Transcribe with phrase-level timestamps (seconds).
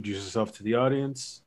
[0.00, 1.42] introduce yourself to the audience.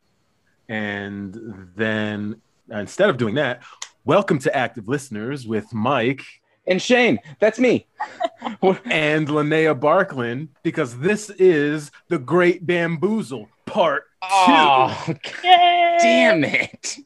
[0.70, 3.64] And then instead of doing that,
[4.06, 6.22] welcome to active listeners with Mike
[6.68, 7.88] And Shane, that's me.
[8.62, 14.28] and Linnea Barkland, because this is the Great Bamboozle Part Two.
[14.30, 16.98] Oh, damn it.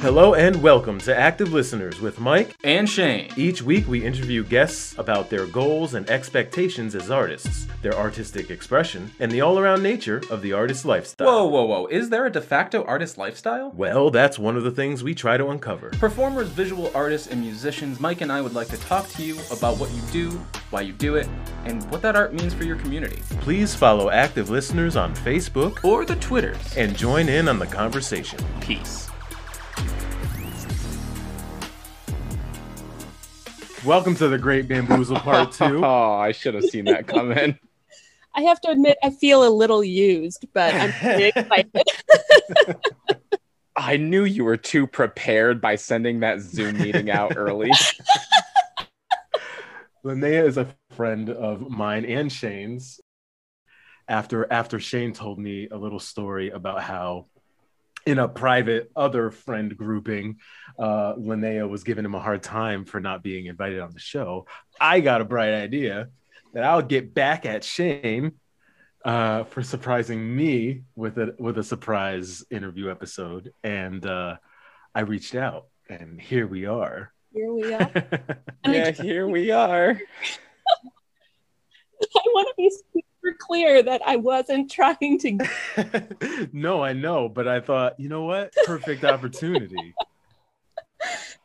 [0.00, 2.56] Hello and welcome to Active Listeners with Mike.
[2.64, 3.30] and Shane.
[3.36, 9.10] Each week, we interview guests about their goals and expectations as artists, their artistic expression,
[9.20, 11.26] and the all around nature of the artist's lifestyle.
[11.26, 11.86] Whoa, whoa, whoa.
[11.88, 13.72] Is there a de facto artist lifestyle?
[13.72, 15.90] Well, that's one of the things we try to uncover.
[15.90, 19.76] Performers, visual artists, and musicians, Mike and I would like to talk to you about
[19.78, 20.30] what you do,
[20.70, 21.28] why you do it,
[21.66, 23.20] and what that art means for your community.
[23.40, 26.74] Please follow Active Listeners on Facebook Or the Twitters.
[26.78, 28.38] and join in on the conversation.
[28.60, 29.09] Peace.
[33.82, 35.82] Welcome to the Great Bamboozle Part 2.
[35.82, 37.58] Oh, I should have seen that coming.
[38.34, 42.76] I have to admit, I feel a little used, but I'm pretty excited.
[43.74, 47.70] I knew you were too prepared by sending that Zoom meeting out early.
[50.04, 53.00] Linnea is a friend of mine and Shane's.
[54.08, 57.26] After after Shane told me a little story about how
[58.06, 60.38] in a private other friend grouping,
[60.78, 64.46] uh, Linnea was giving him a hard time for not being invited on the show.
[64.80, 66.08] I got a bright idea
[66.54, 68.32] that I'll get back at Shane
[69.04, 74.36] uh, for surprising me with a with a surprise interview episode, and uh,
[74.94, 77.12] I reached out, and here we are.
[77.32, 77.92] Here we are.
[78.66, 79.90] Yeah, here we are.
[82.02, 82.70] I want to be
[83.22, 86.48] super clear that I wasn't trying to.
[86.52, 88.52] no, I know, but I thought, you know what?
[88.66, 89.94] Perfect opportunity.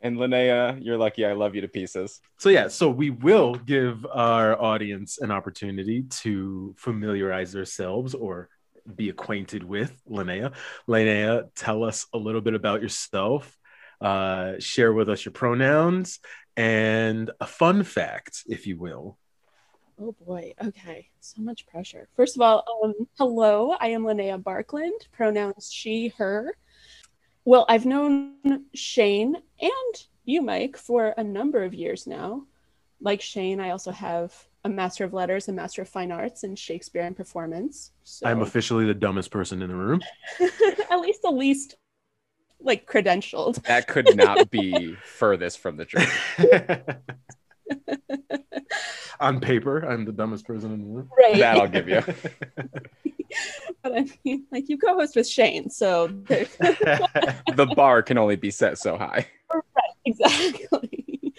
[0.02, 2.22] And Linnea, you're lucky I love you to pieces.
[2.38, 8.50] So yeah, so we will give our audience an opportunity to familiarize themselves or
[8.94, 10.54] be acquainted with Linnea.
[10.88, 13.58] Linnea, tell us a little bit about yourself.
[14.00, 16.20] Uh, share with us your pronouns
[16.56, 19.18] and a fun fact, if you will.
[20.00, 20.54] Oh boy.
[20.64, 21.10] Okay.
[21.20, 22.08] So much pressure.
[22.16, 23.76] First of all, um, hello.
[23.80, 25.10] I am Linnea Barkland.
[25.12, 26.56] Pronouns she, her.
[27.46, 32.46] Well, I've known Shane and you, Mike, for a number of years now.
[33.00, 34.34] Like Shane, I also have
[34.64, 37.92] a Master of Letters a Master of Fine Arts in Shakespeare and Performance.
[38.04, 40.02] So I'm officially the dumbest person in the room.
[40.92, 41.76] at least the least
[42.60, 43.62] like credentialed.
[43.64, 46.12] That could not be furthest from the truth.
[49.20, 51.10] On paper, I'm the dumbest person in the room.
[51.18, 51.38] Right.
[51.38, 52.02] That I'll give you.
[53.84, 58.78] but I mean, like you co-host with Shane, so The bar can only be set
[58.78, 59.28] so high.
[59.54, 59.64] Right,
[60.06, 61.34] exactly.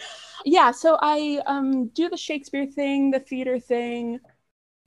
[0.44, 4.20] yeah, so I um do the Shakespeare thing, the theater thing.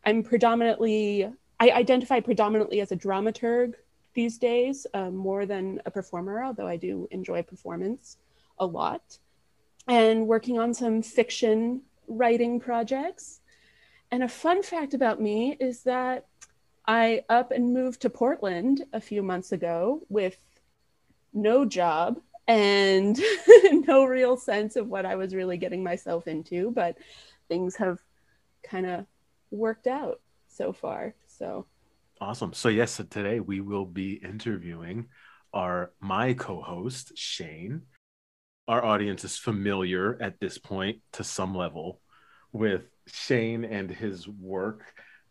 [0.06, 1.30] I'm predominantly
[1.60, 3.74] I identify predominantly as a dramaturg
[4.14, 8.18] these days, um, more than a performer, although I do enjoy performance
[8.58, 9.20] a lot.
[9.88, 13.40] And working on some fiction writing projects.
[14.12, 16.26] And a fun fact about me is that
[16.86, 20.38] I up and moved to Portland a few months ago with
[21.32, 23.18] no job and
[23.88, 26.98] no real sense of what I was really getting myself into, but
[27.48, 28.00] things have
[28.64, 29.06] kind of
[29.52, 31.14] worked out so far.
[31.28, 31.68] So,
[32.22, 32.52] Awesome.
[32.52, 35.08] So yes, so today we will be interviewing
[35.54, 37.84] our my co-host Shane.
[38.70, 42.00] Our audience is familiar at this point to some level
[42.52, 44.84] with Shane and his work.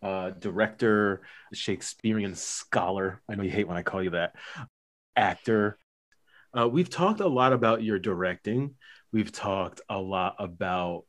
[0.03, 1.21] Uh, director,
[1.55, 3.23] Shakespearean scholar.
[3.29, 4.35] I know you hate when I call you that.
[5.15, 5.79] Actor.
[6.53, 8.75] Uh, we've talked a lot about your directing.
[9.13, 11.05] We've talked a lot about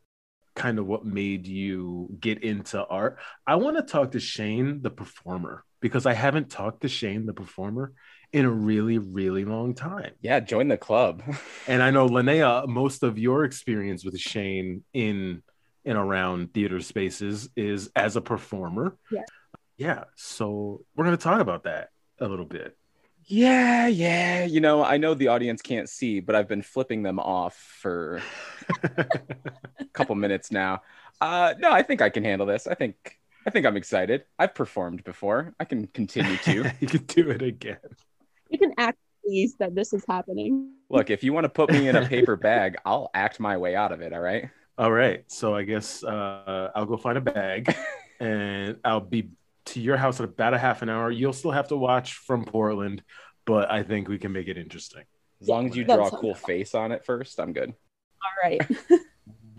[0.56, 3.17] kind of what made you get into art.
[3.47, 7.34] I want to talk to Shane, the performer, because I haven't talked to Shane, the
[7.34, 7.94] performer,
[8.31, 10.12] in a really, really long time.
[10.22, 11.23] Yeah, join the club.
[11.67, 15.44] And I know Linnea, most of your experience with Shane in
[15.85, 18.97] and around theater spaces is as a performer.
[19.12, 19.23] Yeah.
[19.78, 20.03] Yeah.
[20.16, 22.76] So we're going to talk about that a little bit.
[23.26, 24.46] Yeah, yeah.
[24.46, 28.22] You know, I know the audience can't see, but I've been flipping them off for
[28.84, 30.81] a couple minutes now.
[31.22, 32.66] Uh no, I think I can handle this.
[32.66, 34.23] I think I think I'm excited.
[34.37, 35.53] I've performed before.
[35.59, 36.73] I can continue to.
[36.79, 37.78] you can do it again.
[38.49, 40.72] You can act pleased that this is happening.
[40.90, 43.75] Look, if you want to put me in a paper bag, I'll act my way
[43.75, 44.49] out of it, all right?
[44.78, 45.23] All right.
[45.28, 47.75] So I guess uh, I'll go find a bag
[48.19, 49.29] and I'll be
[49.66, 51.11] to your house in about a half an hour.
[51.11, 53.03] You'll still have to watch from Portland,
[53.46, 55.03] but I think we can make it interesting.
[55.41, 57.69] As long as you draw a cool face on it first, I'm good.
[57.69, 58.61] All right.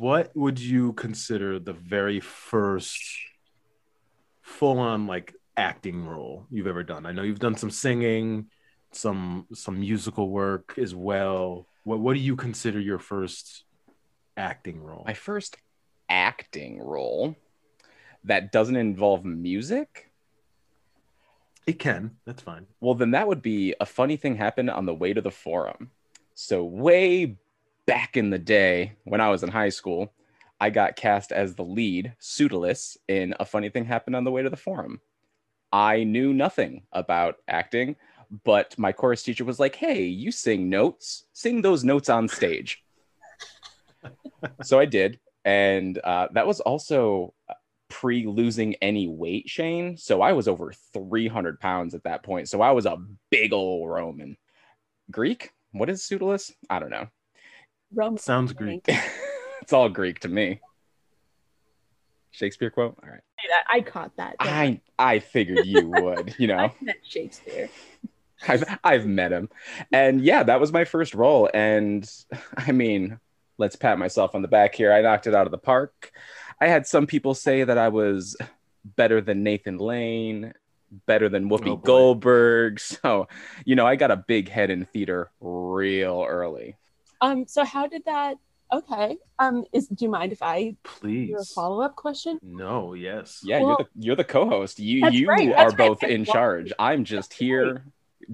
[0.01, 2.99] What would you consider the very first
[4.41, 7.05] full on like acting role you've ever done?
[7.05, 8.47] I know you've done some singing,
[8.93, 11.67] some some musical work as well.
[11.85, 13.65] What what do you consider your first
[14.37, 15.05] acting role?
[15.07, 15.57] My first
[16.09, 17.37] acting role
[18.25, 20.11] that doesn't involve music.
[21.67, 22.17] It can.
[22.25, 22.67] That's fine.
[22.81, 25.91] Well, then that would be a funny thing happened on the way to the forum.
[26.35, 27.37] So way
[27.87, 30.13] back in the day when I was in high school,
[30.61, 34.43] I got cast as the lead, Pseudolus, in A Funny Thing Happened on the Way
[34.43, 35.01] to the Forum.
[35.73, 37.97] I knew nothing about acting,
[38.45, 42.83] but my chorus teacher was like, hey, you sing notes, sing those notes on stage.
[44.63, 45.19] so I did.
[45.45, 47.35] And uh, that was also
[47.89, 49.97] pre losing any weight, Shane.
[49.97, 52.49] So I was over 300 pounds at that point.
[52.49, 52.99] So I was a
[53.31, 54.37] big old Roman.
[55.11, 55.51] Greek?
[55.73, 56.53] What is Pseudolus?
[56.69, 57.09] I don't know.
[57.93, 58.85] Rum Sounds Greek.
[59.63, 60.61] it's all Greek to me.
[62.31, 62.97] Shakespeare quote?
[63.03, 63.21] All right.
[63.73, 64.37] I caught that.
[64.39, 66.73] I I figured you would, you know.
[66.87, 67.69] I Shakespeare.
[68.49, 69.49] I've I've met him.
[69.93, 71.49] And yeah, that was my first role.
[71.53, 72.09] And
[72.57, 73.19] I mean,
[73.59, 74.93] let's pat myself on the back here.
[74.93, 76.13] I knocked it out of the park.
[76.61, 78.37] I had some people say that I was
[78.97, 80.53] better than Nathan Lane,
[81.07, 81.77] better than Whoopi Oh.
[81.77, 82.81] Goldberg.
[83.03, 83.29] So,
[83.65, 86.77] you know, I got a big head in theater real early.
[87.21, 88.37] Um, so how did that?
[88.73, 89.17] Okay.
[89.39, 91.31] Um, is do you mind if I Please.
[91.31, 92.39] do a follow up question?
[92.43, 93.41] No, yes.
[93.43, 94.79] Yeah, Well- you're the you're the co-host.
[94.79, 96.73] You you right, are that's right, both in charge.
[96.79, 97.85] I'm just That's here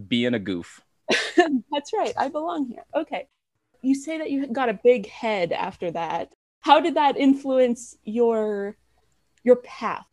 [0.08, 0.80] being a goof.
[1.36, 2.12] That's right.
[2.16, 2.84] I belong here.
[2.94, 3.28] Okay.
[3.82, 6.32] You say that you got a big head after that.
[6.60, 8.76] How did that influence your
[9.44, 10.06] your path?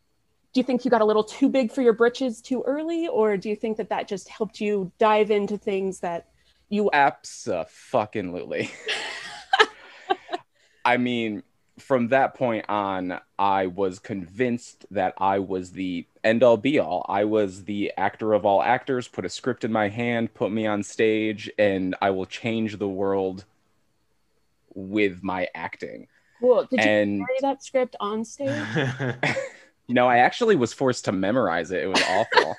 [0.54, 3.38] Do you think you got a little too big for your britches too early, or
[3.38, 6.28] do you think that that just helped you dive into things that
[6.70, 6.92] you?
[6.94, 8.70] Absolutely.
[10.86, 11.42] I mean,
[11.80, 17.06] from that point on, I was convinced that I was the end all be all.
[17.10, 20.68] I was the actor of all actors, put a script in my hand, put me
[20.68, 23.46] on stage, and I will change the world
[24.76, 26.08] with my acting.
[26.40, 26.66] Cool.
[26.66, 28.66] Did you And carry that script on stage?
[29.90, 31.84] no, I actually was forced to memorize it.
[31.84, 32.56] It was awful.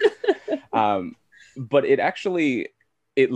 [0.72, 1.16] um,
[1.56, 2.68] but it actually
[3.14, 3.30] it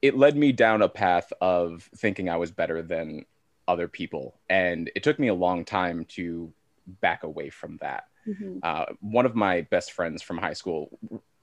[0.00, 3.24] it led me down a path of thinking I was better than
[3.66, 6.52] other people, and it took me a long time to
[6.86, 8.04] back away from that.
[8.26, 8.60] Mhm.
[8.62, 10.98] Uh, one of my best friends from high school,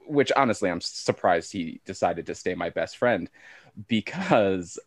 [0.06, 3.28] which honestly I'm surprised he decided to stay my best friend,
[3.88, 4.78] because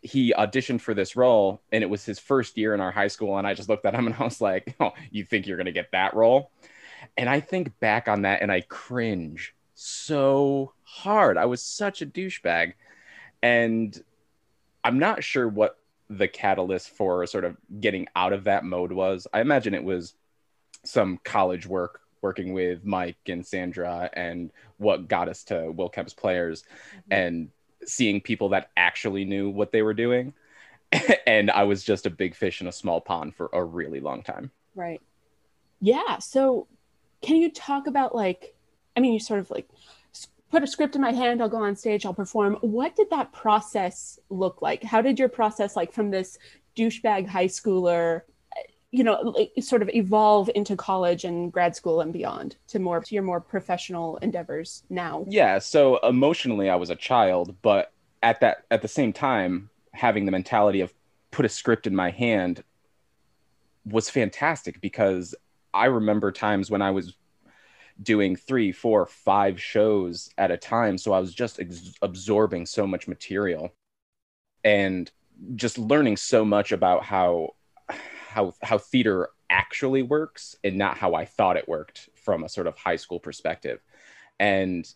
[0.00, 3.38] he auditioned for this role and it was his first year in our high school.
[3.38, 5.64] And i just looked at him and i was like oh you think you're going
[5.64, 6.50] to get that role?
[7.16, 11.36] And i think back on that and i cringe so hard.
[11.36, 12.74] I was such a douchebag.
[13.42, 13.98] And
[14.84, 15.78] i'm not sure what
[16.10, 20.14] the catalyst for sort of getting out of that mode was i imagine it was
[20.84, 26.14] some college work working with mike and sandra and what got us to will kemp's
[26.14, 27.12] players mm-hmm.
[27.12, 27.50] and
[27.88, 30.32] seeing people that actually knew what they were doing.
[31.26, 34.22] and I was just a big fish in a small pond for a really long
[34.22, 34.50] time.
[34.74, 35.00] Right.
[35.80, 36.18] Yeah.
[36.18, 36.66] So,
[37.22, 38.54] can you talk about like,
[38.96, 39.68] I mean, you sort of like
[40.54, 42.54] put a script in my hand, I'll go on stage, I'll perform.
[42.60, 44.84] What did that process look like?
[44.84, 46.38] How did your process, like from this
[46.76, 48.20] douchebag high schooler,
[48.92, 53.00] you know, like, sort of evolve into college and grad school and beyond to more
[53.00, 55.24] to your more professional endeavors now?
[55.28, 57.90] Yeah, so emotionally I was a child, but
[58.22, 60.94] at that at the same time having the mentality of
[61.32, 62.62] put a script in my hand
[63.84, 65.34] was fantastic because
[65.74, 67.16] I remember times when I was
[68.02, 70.98] doing three, four, five shows at a time.
[70.98, 73.72] So I was just ex- absorbing so much material
[74.64, 75.10] and
[75.54, 77.54] just learning so much about how
[78.28, 82.66] how how theater actually works and not how I thought it worked from a sort
[82.66, 83.80] of high school perspective.
[84.40, 84.92] And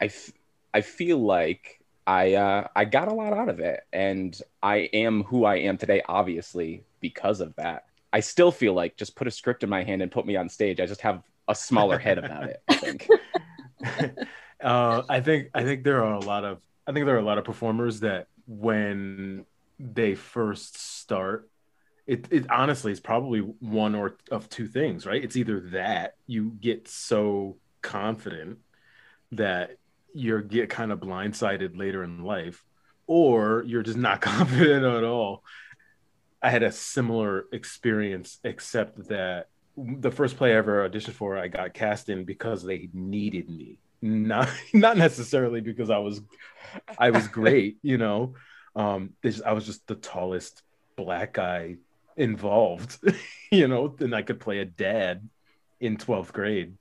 [0.00, 0.32] I, f-
[0.74, 5.24] I feel like I uh, I got a lot out of it, and I am
[5.24, 7.84] who I am today, obviously because of that.
[8.12, 10.48] I still feel like just put a script in my hand and put me on
[10.48, 10.80] stage.
[10.80, 12.62] I just have a smaller head about it.
[12.68, 13.08] I think.
[14.62, 17.24] uh, I think I think there are a lot of I think there are a
[17.24, 19.44] lot of performers that when
[19.78, 21.50] they first start,
[22.06, 25.22] it it honestly is probably one or of two things, right?
[25.22, 28.58] It's either that you get so confident
[29.32, 29.76] that
[30.14, 32.64] you get kind of blindsided later in life,
[33.06, 35.44] or you're just not confident at all.
[36.40, 39.48] I had a similar experience, except that
[40.00, 43.78] the first play I ever auditioned for, I got cast in because they needed me,
[44.02, 46.20] not not necessarily because I was
[46.98, 48.34] I was great, you know.
[48.76, 50.62] Um, just, I was just the tallest
[50.96, 51.76] black guy
[52.16, 52.98] involved,
[53.50, 55.28] you know, and I could play a dad
[55.80, 56.76] in twelfth grade,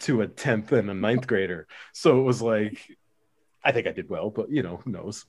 [0.00, 1.66] to a 10th and a ninth grader.
[1.92, 2.78] So it was like,
[3.62, 5.26] I think I did well, but you know, who knows?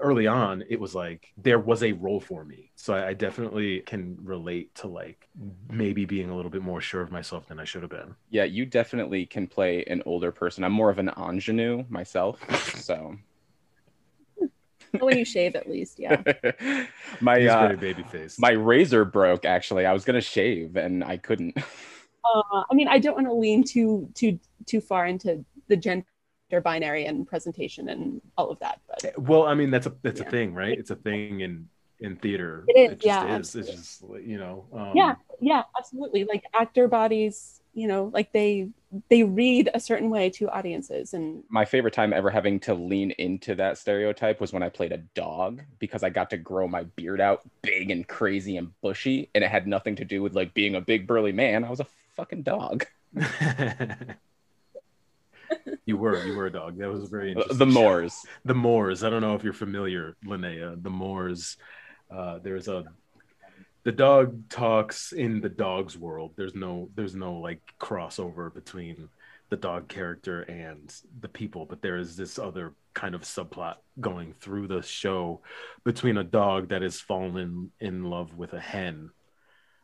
[0.00, 2.72] Early on, it was like there was a role for me.
[2.74, 5.28] So I, I definitely can relate to like
[5.70, 8.14] maybe being a little bit more sure of myself than I should have been.
[8.30, 10.64] Yeah, you definitely can play an older person.
[10.64, 12.40] I'm more of an ingenue myself,
[12.80, 13.16] so
[14.98, 16.22] when you shave, at least, yeah.
[17.20, 19.44] my uh, very baby face my razor broke.
[19.44, 21.56] Actually, I was gonna shave and I couldn't.
[21.58, 26.06] Uh, I mean, I don't want to lean too too too far into the gender
[26.58, 30.26] binary and presentation and all of that, but well, I mean, that's a that's Yeah.
[30.26, 30.76] a thing, right?
[30.76, 31.68] It's a thing in
[32.00, 32.64] in theater.
[32.68, 33.54] It is, just yeah, is.
[33.54, 34.64] It's just you know.
[34.72, 36.24] Um, yeah, yeah, absolutely.
[36.24, 38.70] Like actor bodies, you know, like they
[39.08, 43.12] they read a certain way to audiences, and My favorite time ever having to lean
[43.12, 46.82] into that stereotype was when I played a dog because I got to grow my
[46.84, 50.54] beard out big and crazy and bushy, and it had nothing to do with like
[50.54, 51.64] being a big burly man.
[51.64, 52.86] I was a fucking dog.
[55.86, 56.78] you were you were a dog.
[56.78, 57.58] That was very interesting.
[57.58, 57.66] The.
[57.66, 58.16] Moors.
[58.44, 59.04] the Moors.
[59.04, 60.80] I don't know if you're familiar, Linnea.
[60.82, 61.56] The Moors.
[62.10, 62.84] Uh, there's a
[63.82, 66.32] the dog talks in the dog's world.
[66.36, 69.08] There's no there's no like crossover between
[69.48, 74.34] the dog character and the people, but there is this other kind of subplot going
[74.40, 75.40] through the show
[75.84, 77.36] between a dog that has fallen
[77.80, 79.10] in, in love with a hen.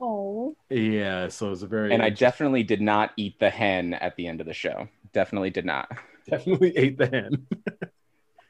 [0.00, 4.17] Oh, Yeah, so it's a very And I definitely did not eat the hen at
[4.17, 4.88] the end of the show.
[5.12, 5.91] Definitely did not.
[6.31, 7.47] definitely ate the hen.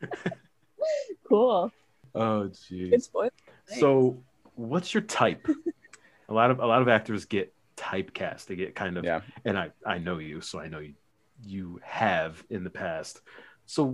[1.28, 1.70] cool,
[2.14, 3.04] Oh geez.
[3.04, 3.30] spoil.
[3.66, 4.22] So,
[4.54, 5.46] what's your type?
[6.28, 8.46] a lot of a lot of actors get typecast.
[8.46, 9.20] They get kind of, Yeah.
[9.44, 10.94] and I I know you, so I know you
[11.44, 13.20] you have in the past.
[13.66, 13.86] So,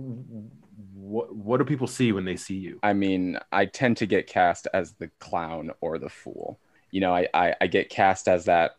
[0.93, 2.79] what what do people see when they see you?
[2.83, 6.59] I mean, I tend to get cast as the clown or the fool.
[6.93, 8.77] You know, I, I, I get cast as that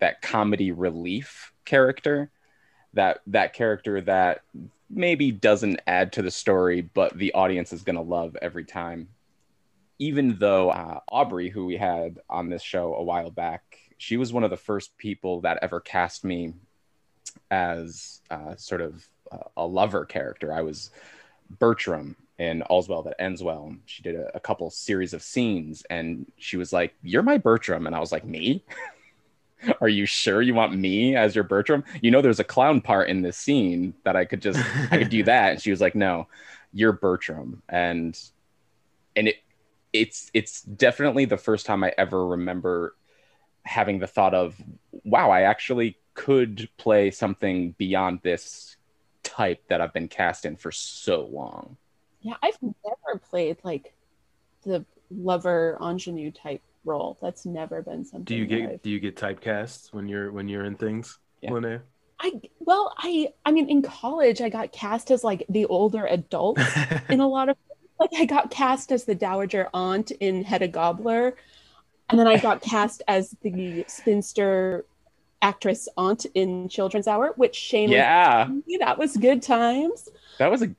[0.00, 2.28] that comedy relief character,
[2.94, 4.40] that that character that
[4.90, 9.06] maybe doesn't add to the story, but the audience is gonna love every time.
[10.00, 14.32] Even though uh, Aubrey, who we had on this show a while back, she was
[14.32, 16.52] one of the first people that ever cast me
[17.48, 19.08] as uh, sort of
[19.56, 20.52] a lover character.
[20.52, 20.90] I was
[21.60, 23.74] Bertram in All's Well That Ends Well.
[23.86, 27.86] She did a, a couple series of scenes and she was like, You're my Bertram.
[27.86, 28.64] And I was like, Me?
[29.80, 31.84] Are you sure you want me as your Bertram?
[32.00, 34.58] You know, there's a clown part in this scene that I could just,
[34.90, 35.52] I could do that.
[35.52, 36.26] And she was like, No,
[36.72, 37.62] you're Bertram.
[37.68, 38.18] And,
[39.14, 39.36] and it,
[39.92, 42.96] it's, it's definitely the first time I ever remember
[43.62, 44.60] having the thought of,
[45.04, 48.76] wow, I actually could play something beyond this
[49.22, 51.76] type that I've been cast in for so long.
[52.22, 53.94] Yeah, I've never played like
[54.64, 57.18] the lover ingenue type role.
[57.20, 58.24] That's never been something.
[58.24, 61.50] Do you get I've- do you get typecast when you're when you're in things, Yeah.
[61.50, 61.80] Linnea?
[62.20, 66.58] I well, I I mean, in college, I got cast as like the older adult
[67.10, 67.56] in a lot of
[67.98, 71.34] like I got cast as the dowager aunt in Hedda Gabler,
[72.08, 74.84] and then I got cast as the spinster
[75.40, 80.08] actress aunt in Children's Hour, which Shane Yeah, me that was good times.
[80.38, 80.70] that was a.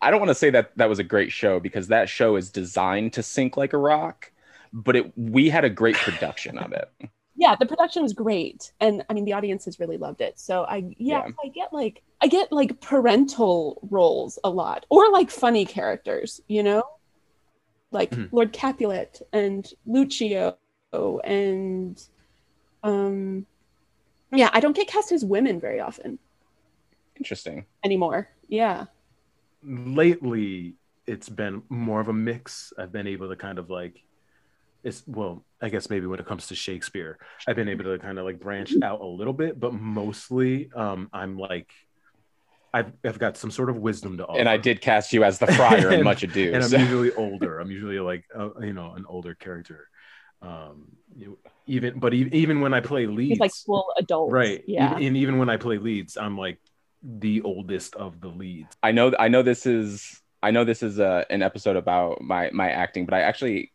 [0.00, 2.50] I don't want to say that that was a great show because that show is
[2.50, 4.30] designed to sink like a rock,
[4.72, 6.90] but it we had a great production of it.
[7.40, 10.78] yeah the production was great and i mean the audiences really loved it so i
[10.98, 11.32] yeah, Yeah.
[11.44, 16.64] i get like i get like parental roles a lot or like funny characters you
[16.64, 16.82] know
[17.92, 18.32] like Mhm.
[18.32, 20.56] lord capulet and lucio
[21.22, 22.02] and
[22.82, 23.46] um
[24.32, 26.18] yeah i don't get cast as women very often
[27.16, 27.66] Interesting.
[27.84, 28.86] anymore yeah
[29.62, 30.74] Lately,
[31.06, 32.72] it's been more of a mix.
[32.78, 34.02] I've been able to kind of like,
[34.84, 38.18] it's well, I guess maybe when it comes to Shakespeare, I've been able to kind
[38.18, 41.70] of like branch out a little bit, but mostly, um, I'm like,
[42.72, 44.38] I've I've got some sort of wisdom to offer.
[44.38, 46.52] And I did cast you as the friar in And- Much Ado.
[46.54, 47.58] and I'm usually older.
[47.58, 49.88] I'm usually like uh, you know an older character.
[50.40, 54.62] Um, you even but e- even when I play leads, he's like full adult right?
[54.68, 56.60] yeah Even, and even when I play leads, I'm like
[57.02, 58.76] the oldest of the leads.
[58.82, 62.50] I know I know this is I know this is a, an episode about my
[62.52, 63.72] my acting, but I actually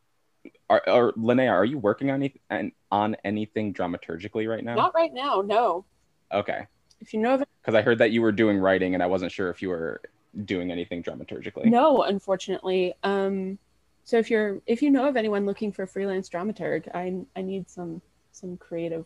[0.70, 4.76] are, are Linnea, are you working on any, on anything dramaturgically right now?
[4.76, 5.86] not right now no
[6.34, 6.66] Okay,
[7.00, 9.32] if you know of because I heard that you were doing writing, and I wasn't
[9.32, 10.02] sure if you were
[10.46, 11.66] doing anything dramaturgically.
[11.66, 12.94] No, unfortunately.
[13.04, 13.60] Um,
[14.04, 17.70] so if you're if you know of anyone looking for freelance dramaturg, I I need
[17.70, 18.02] some
[18.32, 19.06] some creative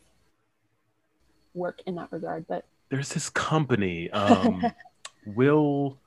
[1.54, 2.48] work in that regard.
[2.48, 4.64] But There's this company, um,
[5.26, 5.98] Will.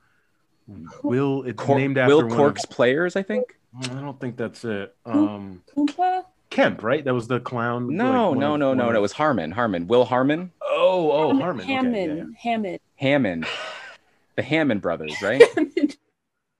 [1.03, 3.57] Will it's Cor- named after Will one of- Cork's players, I think.
[3.83, 4.95] I don't think that's it.
[5.05, 6.25] Um, Oompa?
[6.49, 7.03] Kemp, right?
[7.05, 7.95] That was the clown.
[7.95, 8.95] No, like, one no, of- no, no.
[8.95, 9.51] It was Harmon.
[9.51, 9.87] Harmon.
[9.87, 10.51] Will Harmon.
[10.61, 11.63] Oh, Oh, Harmon.
[11.63, 12.17] Okay, yeah, Hammond.
[12.17, 12.23] yeah.
[12.51, 12.79] Hammond.
[12.95, 13.45] Hammond,
[14.35, 15.41] the Hammond brothers, right?
[15.55, 15.97] Hammond.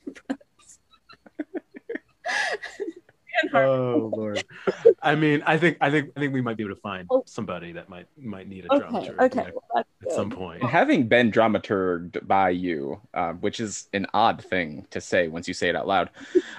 [0.07, 0.37] And Harmon.
[3.53, 4.43] Oh Lord.
[5.01, 7.23] I mean, I think I think I think we might be able to find Oh.
[7.25, 8.85] somebody that might might need a Okay.
[8.85, 9.39] dramaturg Okay.
[9.39, 10.63] yeah, Well, that's at some point.
[10.63, 15.53] Having been dramaturged by you, uh, which is an odd thing to say once you
[15.53, 16.09] say it out loud,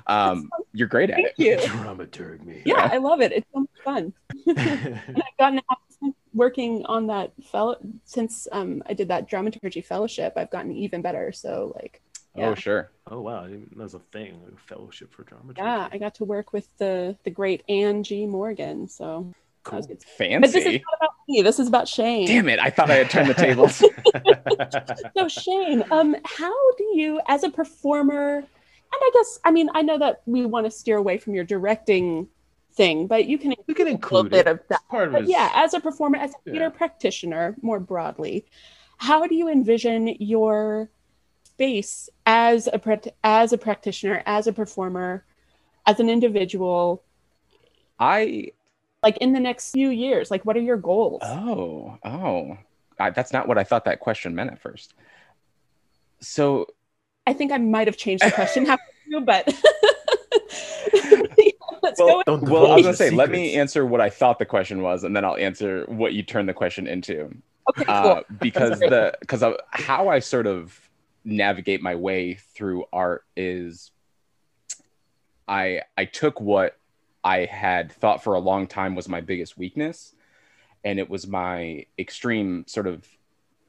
[0.07, 1.35] um, you're great at Thank it.
[1.39, 1.57] you.
[1.69, 2.63] Dramaturg me.
[2.65, 3.33] Yeah, I love it.
[3.33, 4.13] It's so much fun.
[4.47, 5.61] and I've gotten
[6.01, 10.33] since working on that fellow since um, I did that dramaturgy fellowship.
[10.37, 11.33] I've gotten even better.
[11.33, 12.01] So like,
[12.37, 12.91] Oh, sure.
[13.11, 15.61] oh wow, I didn't there's a thing, a fellowship for dramaturgy.
[15.61, 18.89] yeah, I got to work with the the great Angie Morgan.
[18.89, 19.33] So
[19.65, 19.77] that cool.
[19.79, 19.99] was good.
[20.19, 21.43] But this is not about me.
[21.43, 22.27] This is about Shane.
[22.27, 22.59] Damn it.
[22.59, 23.83] I thought I had turned the tables.
[25.17, 28.47] So Shane, um, how do you, as a performer, and
[29.01, 32.29] I guess I mean I know that we want to steer away from your directing
[32.75, 34.81] thing, but you can you can include a little include bit of that.
[34.89, 36.53] Part of But his yeah, as a performer, as a Yeah.
[36.53, 38.47] theater practitioner, more broadly,
[38.97, 40.89] how do you envision your
[41.55, 42.81] space as a
[43.25, 45.25] as a practitioner, as a performer,
[45.87, 47.03] as an individual,
[47.99, 48.53] I
[49.03, 50.31] like in the next few years?
[50.31, 51.23] Like, what are your goals?
[51.25, 52.59] Oh, oh,
[52.99, 54.95] I, that's not what I thought that question meant at first.
[56.21, 56.67] So,
[57.27, 59.47] I think I might have changed the question halfway through, but
[61.83, 62.37] let's well, go.
[62.37, 65.05] Well, I was gonna the say, let me answer what I thought the question was,
[65.05, 67.35] and then I'll answer what you turned the question into.
[67.69, 67.95] Okay, cool.
[67.95, 70.89] Uh, because the because of how I sort of
[71.25, 73.91] navigate my way through art is,
[75.49, 76.79] I I took what
[77.25, 80.15] I had thought for a long time was my biggest weakness,
[80.85, 83.07] and it was my extreme sort of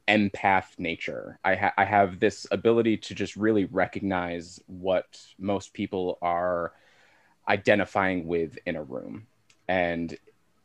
[0.07, 1.39] empath nature.
[1.43, 6.73] I, ha- I have this ability to just really recognize what most people are
[7.47, 9.27] identifying with in a room.
[9.67, 10.15] And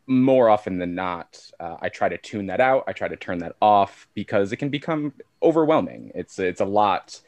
[0.07, 2.85] more often than not, uh, I try to tune that out.
[2.89, 6.13] I try to turn that off because it can become overwhelming.
[6.15, 7.21] It's, it's a lot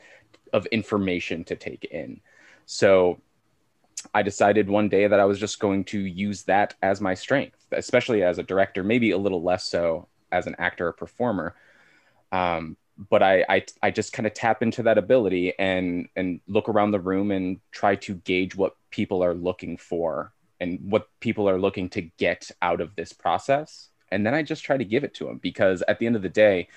[0.52, 2.20] of information to take in.
[2.66, 3.20] So
[4.14, 7.58] I decided one day that I was just going to use that as my strength,
[7.72, 11.54] especially as a director, maybe a little less so as an actor or performer
[12.32, 12.76] um,
[13.08, 16.90] but I, I I just kind of tap into that ability and and look around
[16.90, 21.58] the room and try to gauge what people are looking for and what people are
[21.58, 25.14] looking to get out of this process and then I just try to give it
[25.14, 26.68] to them because at the end of the day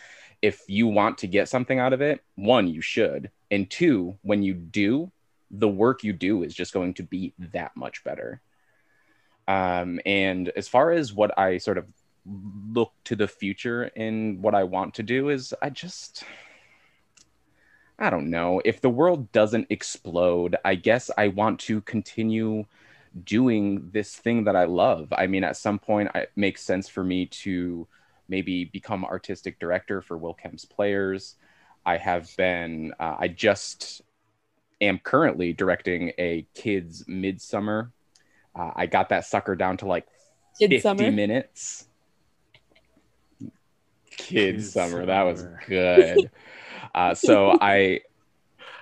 [0.43, 4.43] if you want to get something out of it one you should and two when
[4.43, 5.11] you do
[5.49, 8.41] the work you do is just going to be that much better
[9.47, 11.85] um, and as far as what I sort of
[12.71, 16.23] look to the future in what I want to do is I just
[17.99, 18.61] I don't know.
[18.65, 22.65] If the world doesn't explode, I guess I want to continue
[23.23, 25.13] doing this thing that I love.
[25.15, 27.87] I mean, at some point, it makes sense for me to
[28.33, 31.35] maybe become artistic director for Will Kemp's Players.
[31.85, 34.01] I have been, uh, I just
[34.81, 37.91] am currently directing a kids' midsummer.
[38.55, 40.07] Uh, I got that sucker down to like
[40.57, 41.11] 50 Midsummer.
[41.11, 41.87] minutes.
[44.09, 46.31] Kids summer, that was good.
[46.95, 47.99] Uh, so I,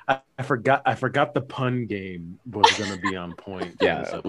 [0.08, 4.22] I, I forgot I forgot the pun game was gonna be on point for Yeah.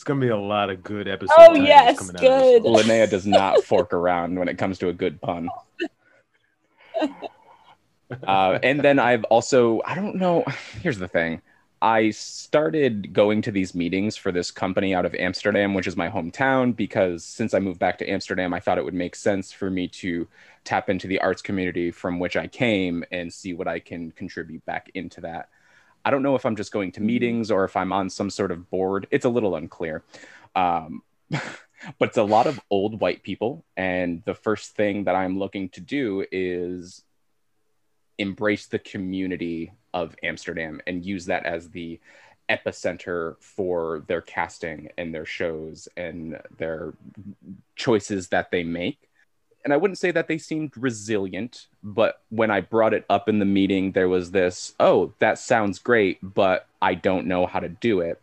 [0.00, 0.20] This episode.
[0.20, 1.34] It's gonna be a lot of good episodes.
[1.38, 2.62] Oh, yes, good.
[2.62, 5.48] Linnea does not fork around when it comes to a good pun.
[8.26, 10.42] Uh, and then I've also, I don't know,
[10.82, 11.40] here's the thing.
[11.80, 16.10] I started going to these meetings for this company out of Amsterdam, which is my
[16.10, 19.70] hometown, because since I moved back to Amsterdam, I thought it would make sense for
[19.70, 20.26] me to
[20.64, 24.66] tap into the arts community from which I came and see what I can contribute
[24.66, 25.48] back into that.
[26.04, 28.50] I don't know if I'm just going to meetings or if I'm on some sort
[28.50, 29.06] of board.
[29.10, 30.02] It's a little unclear.
[30.54, 33.64] Um, but it's a lot of old white people.
[33.76, 37.02] And the first thing that I'm looking to do is
[38.18, 42.00] embrace the community of Amsterdam and use that as the
[42.50, 46.94] epicenter for their casting and their shows and their
[47.76, 49.09] choices that they make.
[49.64, 53.38] And I wouldn't say that they seemed resilient, but when I brought it up in
[53.38, 57.68] the meeting, there was this, oh, that sounds great, but I don't know how to
[57.68, 58.20] do it.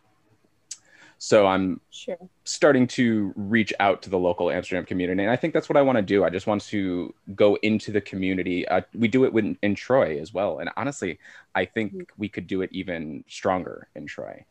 [1.19, 2.17] So I'm Sure.
[2.43, 5.23] starting to reach out to the local Amsterdam community.
[5.23, 6.23] And I think that's what I want to do.
[6.23, 8.67] I just want to go into the community.
[8.67, 10.59] Uh, we do it with, in Troy as well.
[10.59, 11.19] And honestly,
[11.55, 14.45] I think we could do it even stronger in Troy.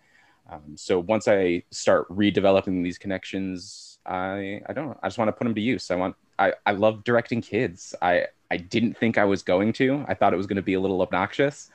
[0.50, 4.98] Um, so once I start redeveloping these connections, I, I don't know.
[5.02, 5.90] I just want to put them to use.
[5.90, 7.94] I want, I, I love directing kids.
[8.00, 10.74] I, I didn't think I was going to, I thought it was going to be
[10.74, 11.70] a little obnoxious.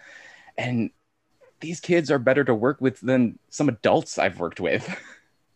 [0.58, 0.92] And
[1.60, 4.88] these kids are better to work with than some adults I've worked with.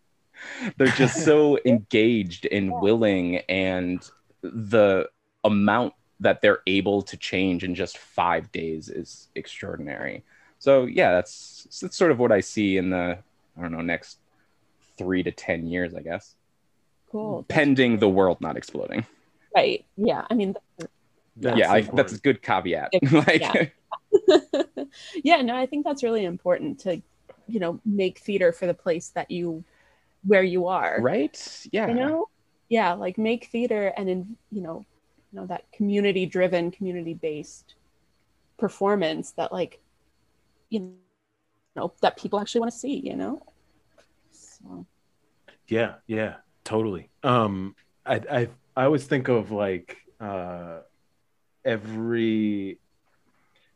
[0.78, 4.08] They're just so engaged and willing and
[4.42, 5.10] the
[5.44, 10.24] amount that they're able to change in just five days is extraordinary.
[10.60, 13.18] So yeah, that's that's sort of what I see in the
[13.58, 14.20] I don't know next
[14.98, 16.36] three to ten years, I guess,
[17.16, 17.46] Cool.
[17.48, 19.06] pending the world not exploding.
[19.56, 19.86] Right.
[19.96, 20.26] Yeah.
[20.30, 20.56] I mean,
[21.38, 22.92] That's yeah, I, that's a good caveat.
[23.12, 23.66] Like, Yeah.
[25.24, 27.02] yeah, no, I think that's really important to,
[27.48, 29.64] you know, make theater for the place that you,
[30.24, 30.98] where you are.
[31.00, 31.68] right?
[31.72, 31.88] Yeah.
[31.88, 32.30] You know,
[32.68, 34.86] yeah, like make theater and in, you know,
[35.32, 37.76] you know that community-driven, community-based
[38.58, 39.80] performance that, like,
[40.70, 40.96] you
[41.76, 43.00] know, that people actually want to see.
[43.04, 43.42] You know.
[44.32, 44.86] So,
[45.68, 47.10] Yeah, yeah, totally.
[47.24, 47.76] Um,
[48.06, 50.80] I I I always think of like uh,
[51.64, 52.80] every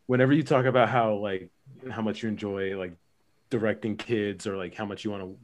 [0.07, 1.49] whenever you talk about how like
[1.89, 2.93] how much you enjoy like
[3.49, 5.37] directing kids or like how much you want to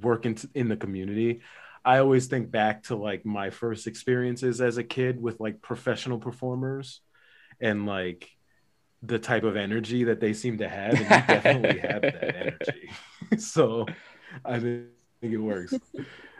[0.00, 1.40] work in in the community.
[1.84, 6.18] I always think back to like my first experiences as a kid with like professional
[6.18, 7.00] performers
[7.60, 8.28] and like
[9.02, 12.90] the type of energy that they seem to have and you definitely have that energy.
[13.38, 13.86] so
[14.44, 14.86] I think
[15.32, 15.74] it works.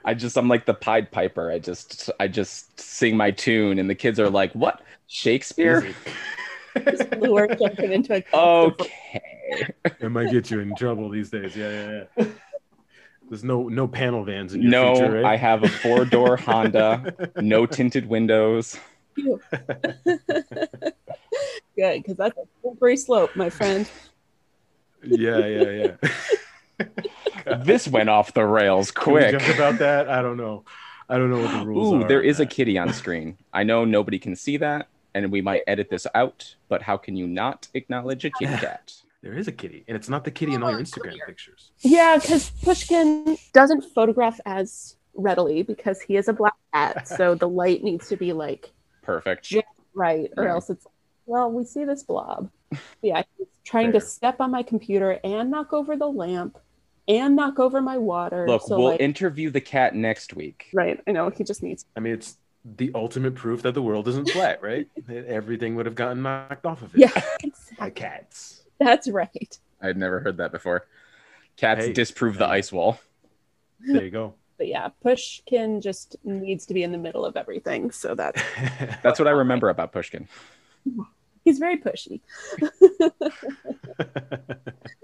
[0.05, 1.51] I just I'm like the Pied Piper.
[1.51, 5.94] I just I just sing my tune, and the kids are like, "What Shakespeare?"
[6.88, 9.22] just lure jumping into a Okay.
[10.01, 11.57] It might get you in trouble these days.
[11.57, 12.27] Yeah, yeah, yeah.
[13.29, 15.25] There's no no panel vans in your No, future, right?
[15.25, 18.79] I have a four door Honda, no tinted windows.
[19.16, 19.40] Good,
[21.77, 23.90] because that's a slippery slope, my friend.
[25.05, 25.70] yeah, yeah,
[26.03, 26.09] yeah.
[27.65, 29.39] This went off the rails Can we quick.
[29.39, 30.09] joke about that?
[30.09, 30.65] I don't know.
[31.09, 32.09] I don't know what the rules Ooh, are.
[32.09, 33.39] there on is a kitty on screen.
[33.53, 37.17] I know nobody can see that, and we might edit this out, but how can
[37.17, 38.93] you not acknowledge a kitty cat?
[39.23, 41.71] There is a kitty, and it's not the kitty in all your Instagram pictures.
[41.81, 47.49] Yeah, because Pushkin doesn't photograph as readily because he is a black cat, so the
[47.49, 49.53] light needs to be like Perfect.
[49.53, 49.62] Yeah.
[49.95, 50.51] right, or Yeah.
[50.53, 50.87] else it's
[51.29, 52.51] well, we see this blob.
[53.03, 56.59] Yeah, he's trying to step on my computer and knock over the lamp
[57.09, 58.47] and knock over my water.
[58.49, 60.69] Look, so we'll like, interview the cat next week.
[60.73, 61.85] right, I know he just needs.
[61.97, 64.88] I mean, it's the ultimate proof that the world isn't flat, right?
[65.07, 67.23] That Everything would have gotten knocked off of it Yeah,
[67.79, 68.62] by cats.
[68.79, 69.59] That's right.
[69.81, 70.87] I'd never heard that before.
[71.57, 72.99] Cats Hey, disprove the ice wall.
[73.81, 74.35] There you go.
[74.59, 78.42] But yeah, Pushkin just needs to be in the middle of everything, so that
[79.03, 80.29] That's what I remember about Pushkin.
[81.47, 82.21] He's very pushy,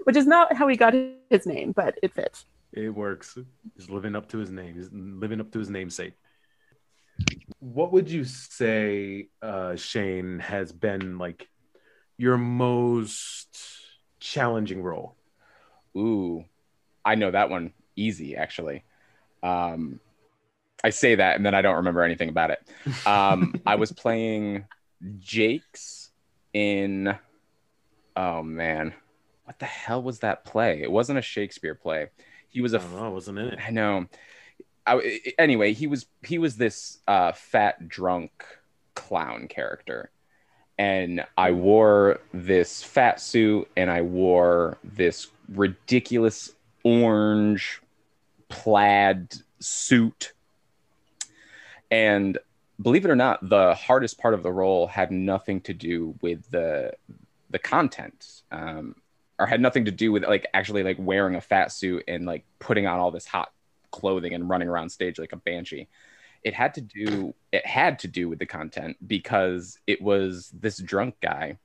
[0.03, 0.93] which is not how he got
[1.29, 2.45] his name, but it fits.
[2.73, 3.37] it works.
[3.75, 4.75] He's living up to his name.
[4.75, 6.13] He's living up to his namesake.
[7.59, 11.47] What would you say, uh, Shane, has been like
[12.17, 13.57] your most
[14.19, 15.15] challenging role?
[15.95, 16.43] Ooh,
[17.05, 18.83] I know that one easy actually.
[19.41, 19.99] Um,
[20.83, 23.07] I say that and then I don't remember anything about it.
[23.07, 24.65] Um, I was playing
[25.19, 26.02] Jake's
[26.53, 27.17] in.
[28.15, 28.93] Oh man,
[29.45, 30.81] what the hell was that play?
[30.81, 32.09] It wasn't a Shakespeare play.
[32.49, 33.11] He was I a don't know.
[33.11, 33.59] Wasn't in it.
[33.65, 34.07] I know.
[34.85, 38.31] I, anyway, he was he was this uh, fat drunk
[38.95, 40.11] clown character,
[40.77, 46.51] and I wore this fat suit, and I wore this ridiculous
[46.83, 47.81] orange
[48.49, 50.33] plaid suit,
[51.89, 52.37] and
[52.81, 56.49] believe it or not, the hardest part of the role had nothing to do with
[56.49, 56.93] the
[57.49, 58.41] the content.
[58.51, 58.95] Um,
[59.39, 62.45] or had nothing to do with like actually like wearing a fat suit and like
[62.59, 63.51] putting on all this hot
[63.91, 65.87] clothing and running around stage like a banshee
[66.43, 70.77] it had to do it had to do with the content because it was this
[70.77, 71.57] drunk guy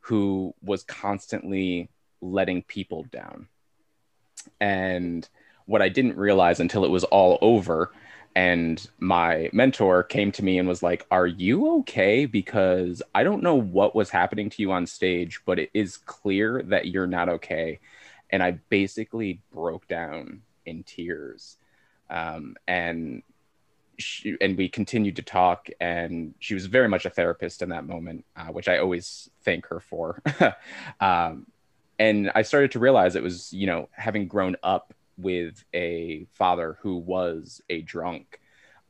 [0.00, 3.48] who was constantly letting people down
[4.60, 5.28] and
[5.66, 7.92] what i didn't realize until it was all over
[8.36, 12.26] and my mentor came to me and was like are you okay?
[12.26, 16.62] Because i don't know what was happening to you on stage but it is clear
[16.62, 17.80] that you're not okay.
[18.30, 21.56] And i basically broke down in tears.
[22.10, 23.22] Um, and
[23.96, 27.86] she, and we continued to talk and she was very much a therapist in that
[27.86, 30.22] moment uh, which i always thank her for.
[31.00, 31.46] Um,
[31.98, 36.78] and i started to realize it was you know having grown up with a father
[36.80, 38.40] who was a drunk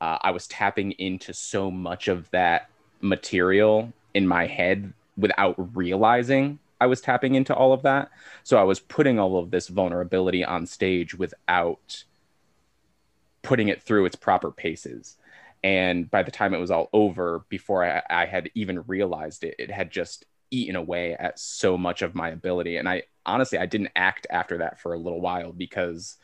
[0.01, 2.69] uh, i was tapping into so much of that
[3.01, 8.11] material in my head without realizing i was tapping into all of that
[8.43, 12.05] so i was putting all of this vulnerability on stage without
[13.45, 15.17] putting it through its proper paces.
[15.63, 19.55] And by the time it was all over, before I, I had even realized it,
[19.59, 22.77] it had just eaten away at so much of my ability.
[22.77, 26.17] And I honestly, I didn't act after that for a little while because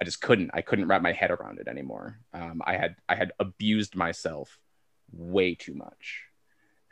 [0.00, 0.50] I just couldn't.
[0.54, 2.18] I couldn't wrap my head around it anymore.
[2.32, 4.58] Um, I had I had abused myself
[5.12, 6.24] way too much,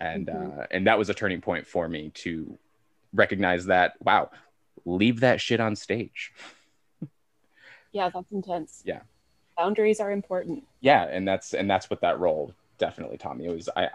[0.01, 0.59] and Mhm.
[0.61, 2.59] uh, and that was a turning point for me to
[3.13, 4.31] recognize that wow,
[4.85, 6.33] leave that shit on stage.
[7.93, 8.83] Yeah, that's intense.
[8.85, 9.01] Yeah.
[9.57, 10.65] Boundaries are important.
[10.81, 13.47] Yeah, and that's and that's what that role definitely taught me.
[13.47, 13.91] It was I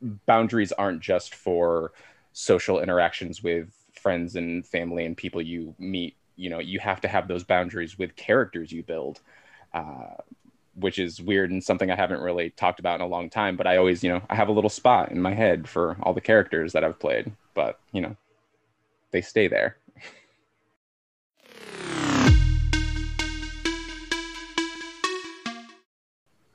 [0.00, 1.92] boundaries aren't just for
[2.32, 3.75] social interactions with
[4.06, 6.14] friends and family and people you meet.
[6.36, 9.20] You know, you have to have those boundaries with characters you build.
[9.74, 10.14] Uh,
[10.76, 13.56] which is weird and something I haven't really talked about in a long time.
[13.56, 16.12] But I always, you know, I have a little spot in my head for all
[16.12, 17.32] the characters that I've played.
[17.54, 18.16] But you know,
[19.10, 19.78] they stay there.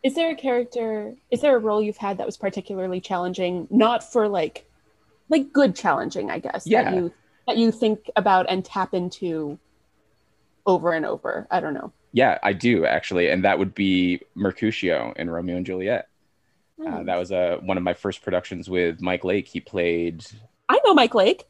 [0.03, 3.67] Is there a character, is there a role you've had that was particularly challenging?
[3.69, 4.65] Not for like,
[5.29, 6.65] like good challenging, I guess.
[6.65, 6.83] Yeah.
[6.83, 7.13] That you
[7.51, 9.59] that you think about and tap into
[10.65, 11.47] over and over.
[11.51, 11.91] I don't know.
[12.13, 16.07] Yeah, I do actually, and that would be Mercutio in Romeo and Juliet.
[16.85, 19.47] Uh, that was uh, one of my first productions with Mike Lake.
[19.47, 20.25] He played.
[20.69, 21.43] I know Mike Lake.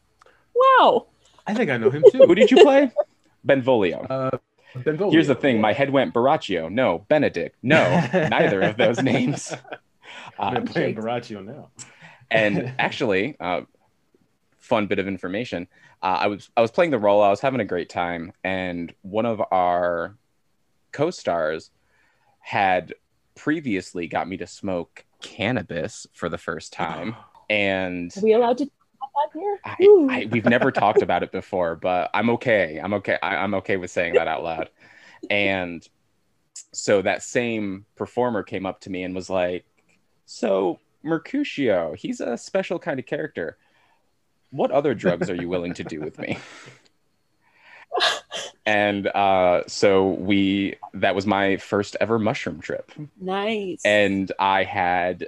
[0.56, 1.06] Wow.
[1.48, 2.20] I think I know him too.
[2.26, 2.92] Who did you play?
[3.46, 4.06] Benvolio.
[4.10, 4.38] Uh,
[4.84, 5.12] Benvolio.
[5.12, 6.70] Here's the thing: my head went Borachio.
[6.72, 7.56] No, Benedict.
[7.64, 7.84] No,
[8.14, 9.54] neither of those names.
[10.40, 11.70] I'm Uh, playing Borachio now.
[12.30, 13.62] and actually, uh,
[14.60, 15.68] fun bit of information.
[16.04, 17.22] Uh, I was I was playing the role.
[17.22, 20.18] I was having a great time, and one of our
[20.92, 21.70] co-stars
[22.40, 22.94] had
[23.36, 27.16] previously got me to smoke cannabis for the first time,
[27.50, 29.60] and Are we allowed to talk about that here?
[30.10, 32.80] I, I, we've never talked about it before, but I'm okay.
[32.82, 33.18] I'm okay.
[33.22, 34.70] I, I'm okay with saying that out loud.
[35.30, 35.88] And
[36.74, 39.66] so that same performer came up to me and was like,
[40.26, 43.58] "So Mercutio, he's a special kind of character.
[44.52, 46.38] What other drugs are you willing to do with me?"
[48.66, 53.82] and uh, so we that was my first ever mushroom trip nice.
[53.84, 55.28] and I had,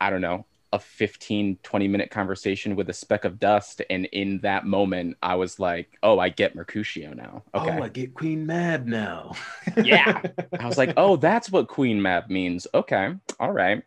[0.00, 3.82] I don't know, a 15, 20 minute conversation with a speck of dust.
[3.90, 7.42] And in that moment, I was like, oh, I get Mercutio now.
[7.54, 7.78] Okay.
[7.78, 9.34] Oh, I get Queen Mab now.
[9.82, 10.22] Yeah.
[10.58, 12.66] I was like, oh, that's what Queen mab means.
[12.72, 13.14] Okay.
[13.38, 13.82] All right.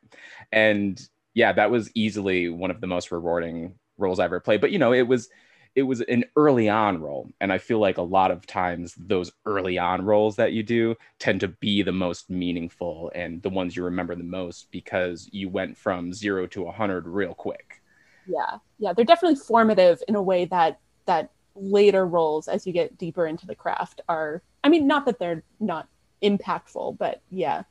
[0.52, 1.02] And
[1.34, 4.62] yeah, that was easily one of the most rewarding roles I ever played.
[4.62, 5.30] But you know, it was
[5.76, 7.30] it was an early on role.
[7.42, 10.96] And I feel like a lot of times those early on roles that you do
[11.20, 15.50] tend to be the most meaningful and the ones you remember the most because you
[15.50, 17.82] went from zero to a hundred real quick.
[18.26, 22.98] yeah, yeah, they're definitely formative in a way that that later roles, as you get
[22.98, 24.42] deeper into the craft, are.
[24.64, 25.88] I mean, not that they're not
[26.24, 27.64] impactful, but yeah,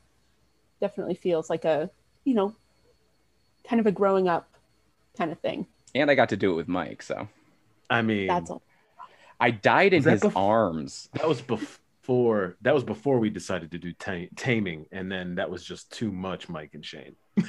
[0.80, 1.90] definitely feels like a
[2.24, 2.56] you know,
[3.68, 4.48] kind of a growing up
[5.16, 5.66] kind of thing.
[5.94, 7.02] And I got to do it with Mike.
[7.02, 7.28] So
[7.90, 8.62] I mean, That's all.
[9.40, 11.08] I died in Was that his bef- arms.
[11.14, 12.56] that was before.
[12.62, 16.10] That was before we decided to do ta- taming, and then that was just too
[16.12, 17.16] much, Mike and Shane.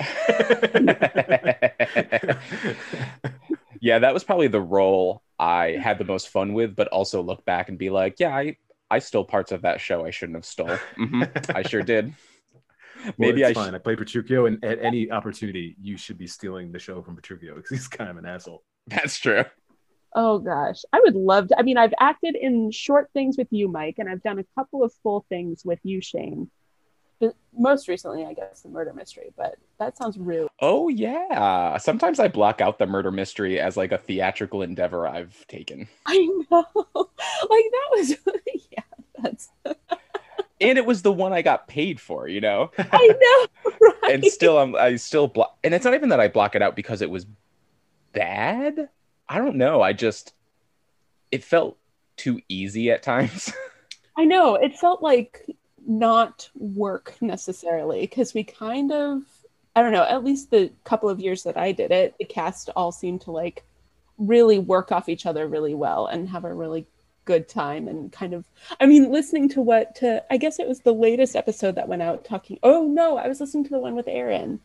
[3.81, 7.45] yeah, that was probably the role I had the most fun with, but also look
[7.45, 8.57] back and be like, yeah, I,
[8.89, 10.77] I stole parts of that show I shouldn't have stole.
[10.97, 12.13] Mhm, I sure did.
[13.17, 16.27] Maybe well, I it's sh- I play Petruchio, and at any opportunity, you should be
[16.27, 18.63] stealing the show from Petruchio because he's kind of an asshole.
[18.87, 19.43] That's true.
[20.15, 21.59] Oh gosh, I would love to.
[21.59, 24.83] I mean, I've acted in short things with you, Mike, and I've done a couple
[24.83, 26.49] of full things with you, Shane.
[27.19, 29.31] But most recently, I guess, the murder mystery.
[29.37, 31.77] But that sounds really Oh yeah.
[31.77, 35.87] Sometimes I block out the murder mystery as like a theatrical endeavor I've taken.
[36.05, 36.17] I
[36.49, 36.65] know.
[36.75, 38.15] like that was
[38.71, 38.83] yeah,
[39.21, 39.49] that's
[40.61, 42.71] And it was the one I got paid for, you know?
[42.77, 44.13] I know, right?
[44.13, 46.75] and still I'm I still block and it's not even that I block it out
[46.75, 47.25] because it was
[48.13, 48.89] bad.
[49.27, 49.81] I don't know.
[49.81, 50.33] I just
[51.31, 51.77] it felt
[52.15, 53.51] too easy at times.
[54.17, 54.55] I know.
[54.55, 55.45] It felt like
[55.85, 59.23] not work necessarily because we kind of
[59.75, 62.69] I don't know, at least the couple of years that I did it, the cast
[62.77, 63.65] all seemed to like
[64.17, 66.87] really work off each other really well and have a really
[67.25, 68.45] good time and kind of
[68.79, 72.01] I mean listening to what to I guess it was the latest episode that went
[72.01, 74.59] out talking oh no, I was listening to the one with Aaron.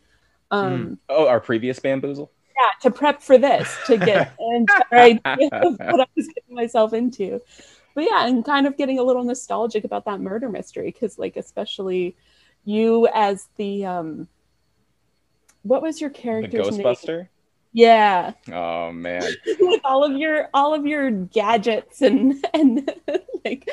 [0.51, 2.31] Um oh, our previous bamboozle.
[2.57, 6.93] yeah, to prep for this, to get an idea of what I was getting myself
[6.93, 7.41] into.
[7.95, 11.37] But yeah, and kind of getting a little nostalgic about that murder mystery because, like,
[11.37, 12.17] especially
[12.65, 14.29] you as the um,
[15.63, 16.97] what was your The character's name?
[17.73, 19.23] Yeah, Oh man.
[19.61, 22.91] with all of your all of your gadgets and and
[23.45, 23.69] like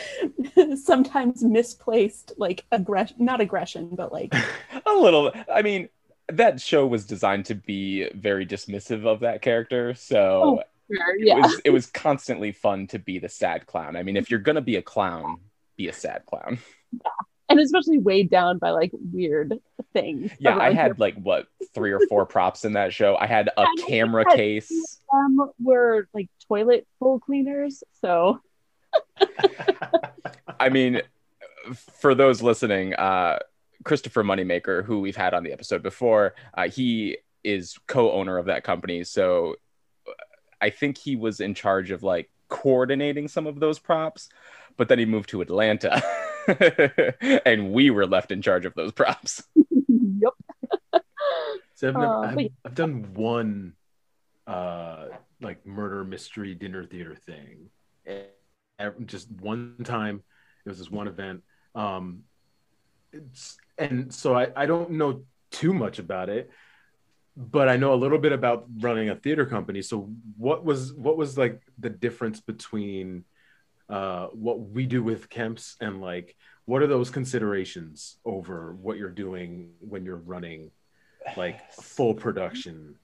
[0.76, 4.34] sometimes misplaced like aggression, not aggression, but like
[4.86, 5.90] a little I mean
[6.30, 11.36] that show was designed to be very dismissive of that character, so Oh, it yeah,
[11.36, 13.96] was it was constantly fun to be the sad clown.
[13.96, 15.40] I mean, if you're gonna be a clown,
[15.78, 16.60] be a sad clown.
[17.50, 19.54] And especially weighed down by like weird
[19.94, 20.32] things.
[20.40, 23.16] Yeah, I had like what three or four props in that show.
[23.18, 24.36] I had a Yeah, camera yeah.
[24.36, 25.00] case.
[25.12, 27.84] some were like toilet bowl cleaners.
[28.02, 28.42] So
[30.60, 31.02] I mean,
[32.00, 33.40] for those listening, uh,
[33.84, 38.64] Christopher Moneymaker, who we've had on the episode before, uh, he is co-owner of that
[38.64, 39.04] company.
[39.04, 39.56] So
[40.08, 40.12] uh,
[40.62, 44.30] I think he was in charge of like coordinating some of those props,
[44.78, 46.02] but then he moved to Atlanta,
[47.46, 49.44] and we were left in charge of those props.
[49.88, 50.34] yep.
[51.76, 53.74] So I've, never, Uh, I've, but- I've done one
[54.48, 55.08] uh
[55.42, 57.70] like murder mystery dinner theater thing.
[58.80, 60.24] Ev- Just one time.
[60.66, 61.44] It was this one event.
[61.76, 62.24] Um
[63.14, 66.50] it's and so I, I don't know too much about it,
[67.36, 69.82] but I know a little bit about running a theater company.
[69.82, 73.24] So what was what was like the difference between
[73.90, 79.10] uh what we do with Kemps and like what are those considerations over what you're
[79.10, 80.70] doing when you're running
[81.36, 82.96] like full production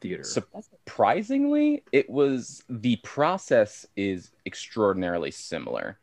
[0.00, 0.24] theater.
[0.24, 5.98] surprisingly it was the process is extraordinarily similar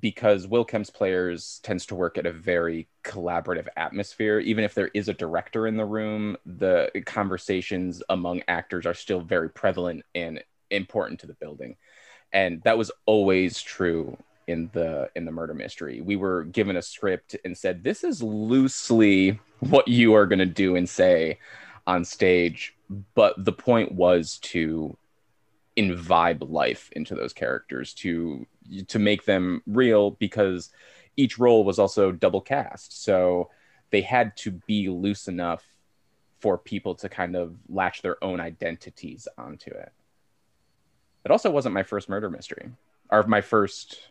[0.00, 4.90] because will kemp's players tends to work at a very collaborative atmosphere even if there
[4.94, 10.42] is a director in the room the conversations among actors are still very prevalent and
[10.70, 11.76] important to the building
[12.32, 16.00] and that was always true in the in the murder mystery.
[16.00, 20.46] We were given a script and said this is loosely what you are going to
[20.46, 21.38] do and say
[21.86, 22.74] on stage.
[23.14, 24.96] But the point was to
[25.74, 28.46] imbibe life into those characters to
[28.88, 30.70] to make them real because
[31.16, 33.02] each role was also double cast.
[33.02, 33.50] So
[33.90, 35.64] they had to be loose enough
[36.40, 39.92] for people to kind of latch their own identities onto it
[41.26, 42.70] it also wasn't my first murder mystery
[43.10, 44.08] or my first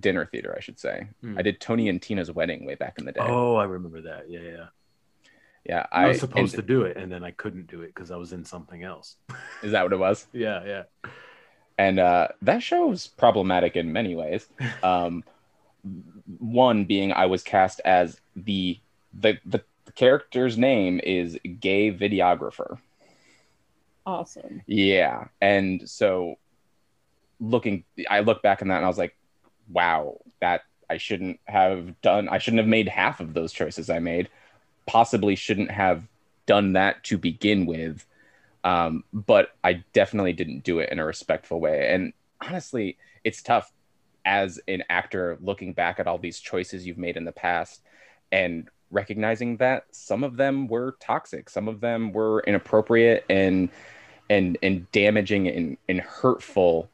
[0.00, 1.36] dinner theater i should say Hmm.
[1.38, 4.30] i did tony and tina's wedding way back in the day Oh, I remember that.
[4.30, 4.66] Yeah, yeah.
[5.64, 7.88] yeah I, i was supposed and- to do it, and then I couldn't do it
[7.94, 9.16] because I was in something else.
[9.62, 10.82] is that what it was yeah, yeah.
[11.76, 14.46] and uh, that show's problematic in many ways.
[14.82, 15.24] Um,
[16.38, 18.78] one being I was cast as the
[19.12, 19.62] the the
[19.94, 22.78] character's name is gay videographer.
[24.06, 24.62] Awesome.
[24.66, 26.36] Yeah, and so
[27.40, 29.16] looking, I look back on that and I was like,
[29.70, 32.28] wow, that I shouldn't have done.
[32.28, 34.28] I shouldn't have made half of those choices I made.
[34.86, 36.06] Possibly shouldn't have
[36.46, 38.04] done that to begin with.
[38.62, 41.92] Um, but I definitely didn't do it in a respectful way.
[41.92, 43.70] And honestly, it's tough
[44.24, 47.82] as an actor looking back at all these choices you've made in the past
[48.32, 53.68] and recognizing that some of them were toxic, some of them were inappropriate and
[54.30, 56.88] and and damaging and, and hurtful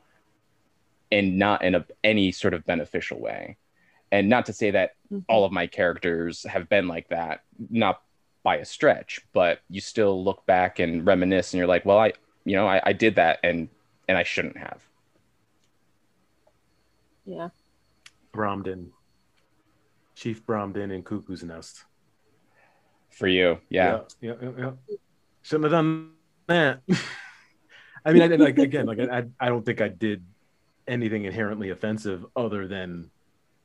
[1.13, 3.57] and not in a, any sort of beneficial way.
[4.11, 5.25] And not to say that Mhm.
[5.29, 8.03] all of my characters have been like that, not
[8.43, 12.13] by a stretch, but you still look back and reminisce and you're like, well, I,
[12.45, 13.69] you know, I, I did that and,
[14.09, 14.83] and I shouldn't have.
[17.25, 17.51] Yeah.
[18.33, 18.91] Bromden,
[20.15, 21.85] Chief Bromden, and Cuckoo's Nest.
[23.21, 23.61] For you.
[23.69, 24.01] Yeah.
[24.23, 24.71] yeah, yeah, yeah.
[25.43, 26.13] Shouldn't have done
[26.47, 26.81] that.
[28.07, 30.25] I mean, I did like again, like I, I don't think I did
[30.89, 33.11] anything inherently offensive other than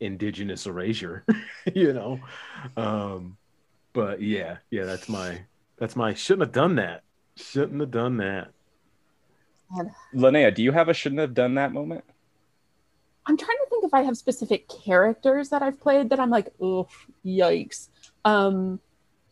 [0.02, 1.24] indigenous erasure,
[1.74, 2.20] you know.
[2.76, 3.38] Um,
[3.94, 5.39] but yeah, yeah, that's my
[5.78, 7.04] that's my shouldn't have done that.
[7.38, 8.50] Shouldn't have done that.
[10.13, 12.04] Linnea, do you have a shouldn't have done that moment?
[13.26, 16.50] I'm trying to think if I have specific characters that I've played that I'm like,
[16.62, 17.88] oof, yikes.
[18.26, 18.82] Um,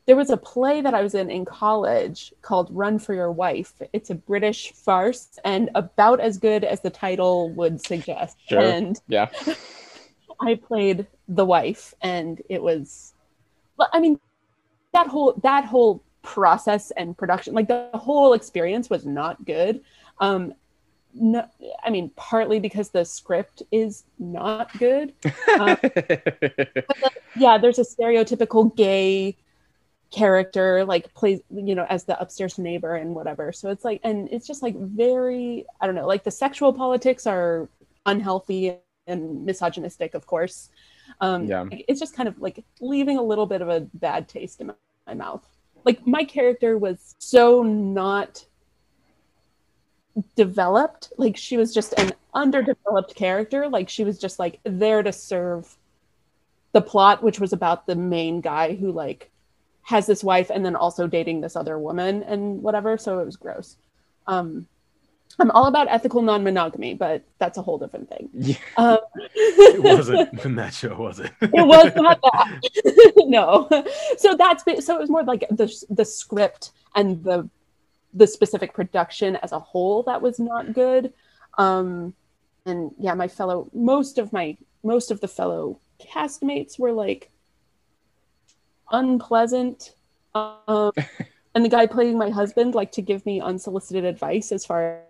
[0.05, 3.73] there was a play that I was in in college called Run for Your Wife.
[3.93, 8.37] It's a British farce and about as good as the title would suggest.
[8.47, 8.59] Sure.
[8.59, 9.29] And Yeah.
[10.41, 13.13] I played the wife, and it was,
[13.77, 14.19] but I mean,
[14.91, 19.81] that whole that whole process and production, like the whole experience, was not good.
[20.19, 20.53] Um,
[21.13, 21.47] no,
[21.83, 25.13] I mean, partly because the script is not good.
[25.59, 25.77] Um,
[27.35, 29.37] yeah, there's a stereotypical gay
[30.13, 33.51] character like plays you know as the upstairs neighbor and whatever.
[33.51, 37.25] So it's like and it's just like very i don't know like the sexual politics
[37.25, 37.67] are
[38.05, 40.69] unhealthy and misogynistic of course.
[41.19, 41.61] Um Yeah.
[41.63, 44.67] like, it's just kind of like leaving a little bit of a bad taste in
[44.67, 44.73] my,
[45.07, 45.43] my mouth.
[45.83, 48.45] Like my character was so not
[50.35, 51.11] developed.
[51.17, 53.67] Like she was just an underdeveloped character.
[53.67, 55.75] Like she was just like there to serve
[56.73, 59.29] the plot which was about the main guy who like
[59.83, 63.35] has this wife and then also dating this other woman and whatever so it was
[63.35, 63.77] gross
[64.27, 64.65] um
[65.39, 68.29] I'm all about ethical non-monogamy, but that's a whole different thing.
[68.33, 68.55] Yeah.
[68.77, 68.97] Um,
[69.35, 71.31] It wasn't in that show, was it?
[71.41, 73.13] it was not that.
[73.25, 73.67] no.
[74.17, 77.49] So that's so it was more like the the script and the
[78.13, 81.13] the specific production as a whole that was not good.
[81.57, 82.13] Um,
[82.65, 87.31] and yeah, my fellow most of my most of the fellow castmates were like
[88.93, 89.95] unpleasant.
[90.33, 90.91] Um,
[91.55, 95.01] and the guy playing my husband like to give me unsolicited advice as far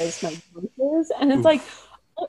[0.00, 1.44] as my is, and it's Oof.
[1.44, 1.62] like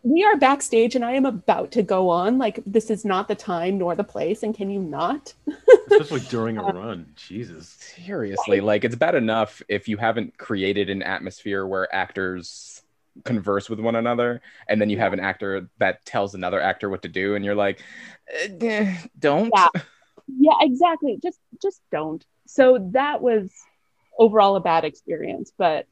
[0.04, 2.38] we are backstage and I am about to go on.
[2.38, 4.44] Like, this is not the time nor the place.
[4.44, 5.34] And can you not?
[5.92, 7.14] Especially during a run.
[7.16, 7.78] Jesus.
[7.80, 12.82] Seriously, like it's bad enough if you haven't created an atmosphere where actors
[13.24, 17.02] converse with one another and then you have an actor that tells another actor what
[17.02, 17.82] to do and you're like
[18.62, 19.70] "Eh, don't Yeah.
[20.28, 21.20] Yeah, exactly.
[21.22, 22.26] Just, just don't.
[22.46, 23.50] So that was
[24.18, 25.52] overall a bad experience.
[25.58, 25.88] But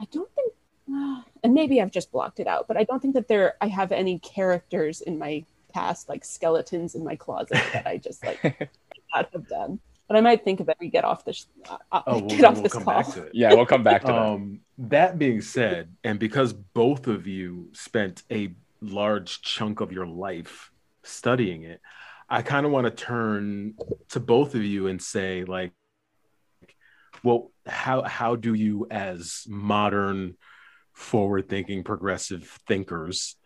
[0.00, 0.52] I don't think,
[1.44, 3.92] and maybe I've just blocked it out, but I don't think that there, I have
[3.92, 8.42] any characters in my past, like skeletons in my closet that I just like
[9.14, 9.80] not have done.
[10.08, 10.76] But I might think of it.
[10.80, 11.46] We get off this.
[11.68, 12.94] Uh, uh, Oh, we'll, get off we'll this come call.
[12.94, 13.30] back to it.
[13.32, 17.68] yeah we'll come back to that Um, that being said, and because both of you
[17.72, 20.72] spent a large chunk of your life
[21.04, 21.80] studying it,
[22.30, 23.74] I kind of want to turn
[24.10, 25.72] to both of you and say, like,
[27.24, 30.36] well, how how do you, as modern,
[30.92, 33.36] forward-thinking, progressive thinkers,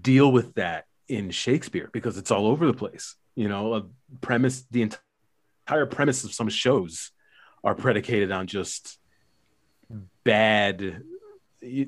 [0.00, 1.88] deal with that in Shakespeare?
[1.92, 3.14] Because it's all over the place.
[3.36, 3.82] You know, a
[4.20, 7.12] premise, the entire premise of some shows
[7.62, 8.98] are predicated on just
[10.24, 11.02] bad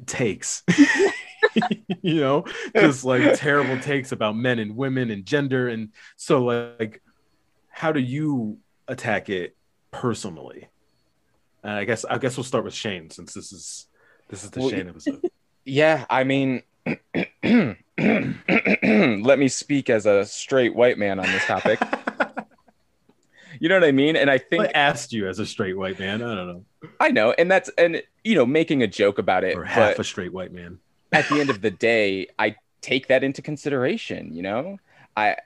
[0.06, 0.62] takes
[2.02, 2.44] you know
[2.74, 5.68] just like terrible takes about men and women and gender.
[5.68, 7.02] And so like
[7.68, 9.56] how do you attack it
[9.90, 10.68] personally?
[11.62, 13.86] And i guess i guess we'll start with shane since this is
[14.28, 15.22] this is the Well, shane episode.
[15.64, 16.62] Yeah, I mean,
[17.44, 17.78] let
[19.38, 21.80] me speak as a straight white man on this topic.
[23.58, 24.16] You know what I mean?
[24.16, 26.22] And I think i asked you as a straight white man.
[26.22, 26.90] I don't know.
[27.00, 30.00] I know, and that's and you know, making a joke about it, or half but
[30.00, 30.78] a straight white man
[31.16, 34.34] at the end of the day, I take that into consideration.
[34.34, 34.78] You know,
[35.16, 35.36] I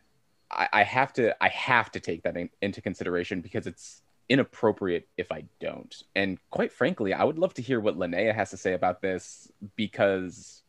[0.51, 5.09] I, I have to I have to take that in, into consideration because it's inappropriate
[5.17, 5.95] if I don't.
[6.15, 9.51] And quite frankly, I would love to hear what Linnea has to say about this
[9.77, 10.63] because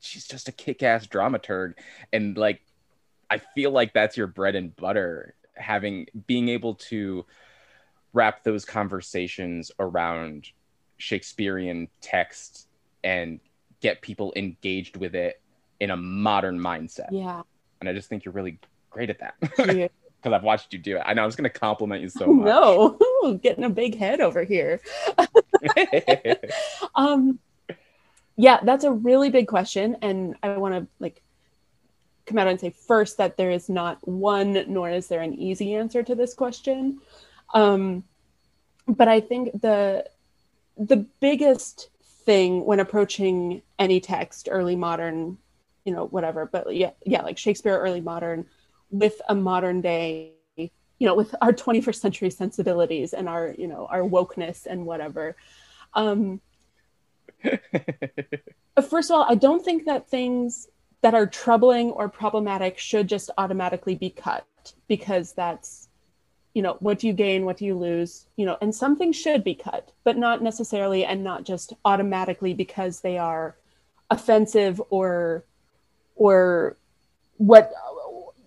[0.00, 1.74] she's just a kick-ass dramaturg,
[2.12, 2.62] and like
[3.30, 7.26] I feel like that's your bread and butter, having being able to
[8.12, 10.48] wrap those conversations around
[10.96, 12.68] Shakespearean text
[13.04, 13.40] and
[13.80, 15.40] get people engaged with it
[15.80, 17.08] in a modern mindset.
[17.10, 17.42] Yeah.
[17.80, 18.58] And I just think you're really
[18.90, 21.02] great at that because I've watched you do it.
[21.06, 22.46] I know I was going to compliment you so much.
[22.46, 24.80] no, Ooh, getting a big head over here.
[26.94, 27.38] Um,
[28.36, 31.22] yeah, that's a really big question, and I want to like
[32.26, 35.74] come out and say first that there is not one, nor is there an easy
[35.74, 37.00] answer to this question.
[37.54, 38.04] Um,
[38.86, 40.08] but I think the
[40.76, 41.88] the biggest
[42.28, 45.38] thing when approaching any text, early modern,
[45.86, 48.44] you know, whatever, but yeah, yeah, like Shakespeare, early modern,
[48.90, 50.70] with a modern day, you
[51.00, 55.36] know, with our 21st century sensibilities and our, you know, our wokeness and whatever.
[55.94, 56.42] Um,
[58.90, 60.68] first of all, I don't think that things
[61.00, 65.87] that are troubling or problematic should just automatically be cut because that's,
[66.58, 69.44] you know, what do you gain, what do you lose, you know, and something should
[69.44, 73.54] be cut, but not necessarily and not just automatically because they are
[74.10, 75.44] offensive or,
[76.16, 76.76] or
[77.36, 77.70] what,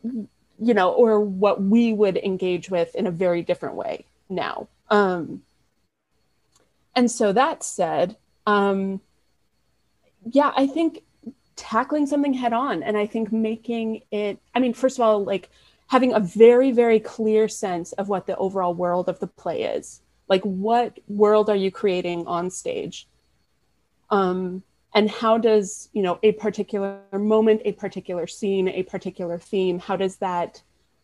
[0.04, 4.68] you know, or what we would engage with in a very different way now.
[4.90, 5.44] Um,
[6.94, 9.00] and so that said, um,
[10.30, 11.04] yeah, I think
[11.56, 15.50] tackling something head on and I think making it, I mean, first of all, like
[15.92, 20.02] having a very, very clear sense of what the overall world of the play is.
[20.30, 23.10] Like, what world are you creating on stage?
[24.10, 24.64] Um,
[24.96, 29.98] and how does, you know, a particular moment, a particular scene, a particular theme, how
[29.98, 30.62] does that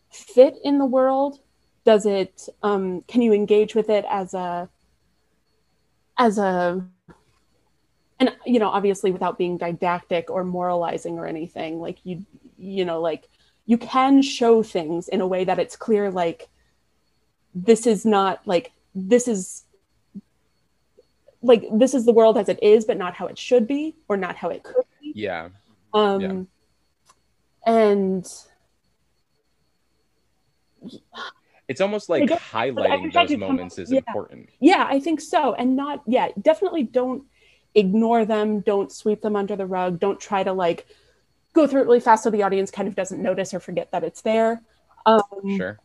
[0.09, 1.41] fit in the world?
[1.83, 4.69] Does it, um, can you engage with it as a,
[6.17, 6.87] as a
[8.19, 12.25] and you know obviously without being didactic or moralizing or anything like you
[12.57, 13.29] you know like
[13.67, 16.47] you can show things in a way that it's clear like
[17.53, 19.63] this is not like this is
[21.43, 24.17] like this is the world as it is but not how it should be or
[24.17, 25.49] not how it could be yeah.
[25.93, 26.41] um Yeah.
[27.65, 28.25] and
[31.67, 33.99] It's almost like I highlighting those moments is yeah.
[34.07, 34.49] important.
[34.59, 37.23] yeah i think so and not yeah definitely don't
[37.77, 40.87] ignore them, don't sweep them under the rug, don't try to like
[41.57, 44.03] go through it really fast so the audience kind of doesn't notice or forget that
[44.03, 44.61] it's there.
[45.05, 45.21] Um,
[45.57, 45.79] Sure.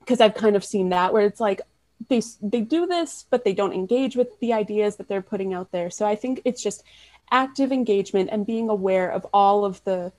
[0.00, 1.60] because I've kind of seen that where it's like
[2.08, 5.70] they they do this, but they don't engage with the ideas that they're putting out
[5.72, 5.90] there.
[5.90, 6.82] So I think it's just
[7.30, 10.12] active engagement and being aware of all of the,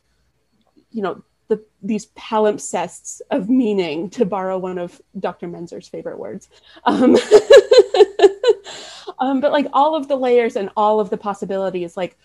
[0.92, 5.48] you know, the these palimpsests of meaning, to borrow one of Dr.
[5.48, 6.50] Menzer's favorite words.
[6.84, 7.18] Um,
[9.20, 12.18] um, but like all of the layers and all of the possibilities, like,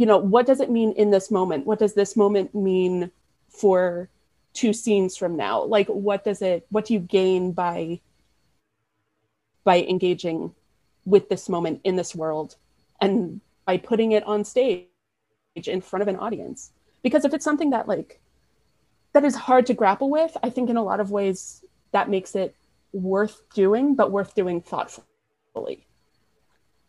[0.00, 1.66] you know, what does it mean in this moment?
[1.66, 3.10] What does this moment mean
[3.50, 4.08] for
[4.54, 5.62] two scenes from now?
[5.62, 8.00] Like what does it what do you gain by
[9.62, 10.54] by engaging
[11.04, 12.56] with this moment in this world
[13.02, 14.86] and by putting it on stage
[15.54, 16.72] in front of an audience?
[17.02, 18.22] Because if it's something that like
[19.12, 22.34] that is hard to grapple with i think in a lot of ways that makes
[22.36, 22.54] it
[22.92, 25.86] worth doing but worth doing thoughtfully.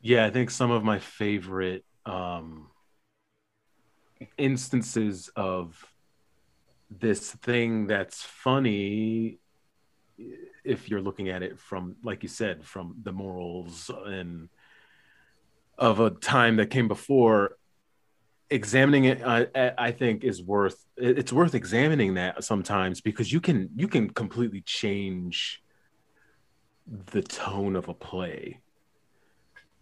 [0.01, 2.70] Yeah, I think some of my favorite um,
[4.41, 5.85] instances of
[6.89, 9.39] this thing that's funny,
[10.63, 14.49] if you're looking at it from, like you said, from the morals and
[15.77, 17.55] of a time that came before,
[18.49, 20.85] examining it, I, I think, is worth.
[20.97, 25.63] It's worth examining that sometimes because you can you can completely change
[26.87, 28.59] the tone of a play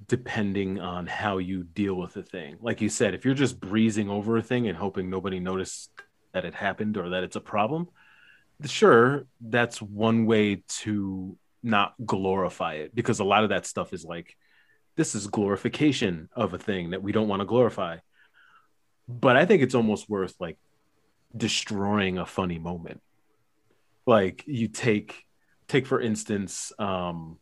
[0.08, 2.58] depending on how you deal with the thing.
[2.62, 5.92] Like you said, if you're just breezing over a thing and hoping nobody noticed
[6.34, 7.90] that it happened or that it's a problem,
[8.66, 14.06] sure, that's one way to not glorify it because a lot of that stuff is
[14.06, 14.38] like
[14.96, 17.98] this is glorification of a thing that we don't want to glorify.
[19.08, 20.58] But I think it's almost worth like
[21.36, 23.02] destroying a funny moment.
[24.06, 25.24] Like you take
[25.68, 27.38] take for instance um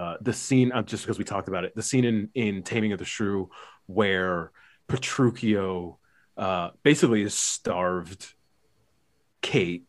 [0.00, 2.92] uh, the scene uh, just because we talked about it the scene in in taming
[2.94, 3.50] of the shrew
[3.86, 4.50] where
[4.88, 5.96] petruchio
[6.36, 8.22] uh basically is starved
[9.42, 9.84] kate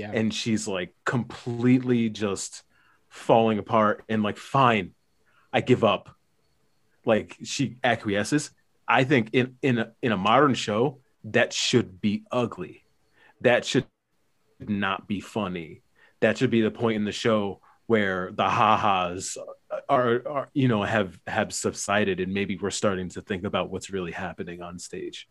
[0.00, 0.10] Yeah.
[0.18, 2.62] and she's like completely just
[3.08, 4.86] falling apart and like fine
[5.52, 6.04] i give up.
[7.04, 8.50] Like she acquiesces.
[8.86, 11.00] I think in in a, in a modern show
[11.36, 12.84] that should be ugly.
[13.40, 13.86] That should
[14.60, 15.82] not be funny.
[16.20, 19.36] That should be the point in the show where the ha-has
[19.88, 23.90] are, are you know have have subsided and maybe we're starting to think about what's
[23.90, 25.28] really happening on stage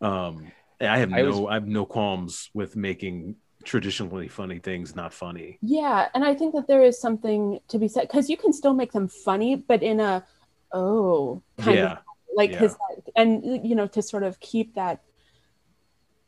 [0.00, 0.50] um
[0.80, 5.12] i have I no was- i have no qualms with making traditionally funny things not
[5.12, 8.52] funny Yeah, and I think that there is something to be said because you can
[8.52, 10.24] still make them funny, but in a
[10.72, 11.98] oh kind yeah of
[12.36, 12.58] like yeah.
[12.60, 12.76] his
[13.16, 15.00] and you know to sort of keep that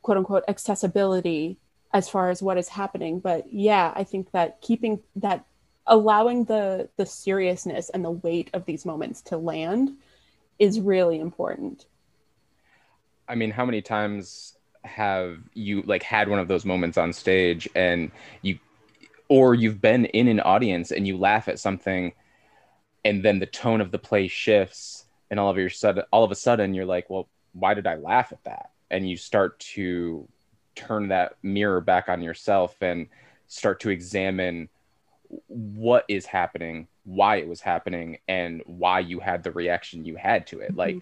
[0.03, 1.59] quote unquote accessibility
[1.93, 3.21] as far as what is happening.
[3.21, 5.45] But yeah, I think that keeping that
[5.87, 9.93] allowing the the seriousness and the weight of these moments to land
[10.59, 11.87] is really important.
[13.29, 17.69] I mean, how many times have you like had one of those moments on stage
[17.75, 18.11] and
[18.43, 18.59] you
[19.29, 22.13] or you've been in an audience and you laugh at something
[23.05, 26.31] and then the tone of the play shifts and all of your sudden all of
[26.31, 28.71] a sudden you're like, well, why did I laugh at that?
[28.91, 30.27] And you start to
[30.79, 33.09] turn that mirror back on yourself and
[33.49, 34.69] start to examine
[35.49, 40.47] what is happening, why it was happening, and why you had the reaction you had
[40.47, 40.77] to it.
[40.77, 40.97] Like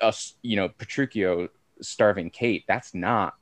[0.00, 1.48] us, you know, Petruchio
[1.80, 3.34] starving Kate, that's not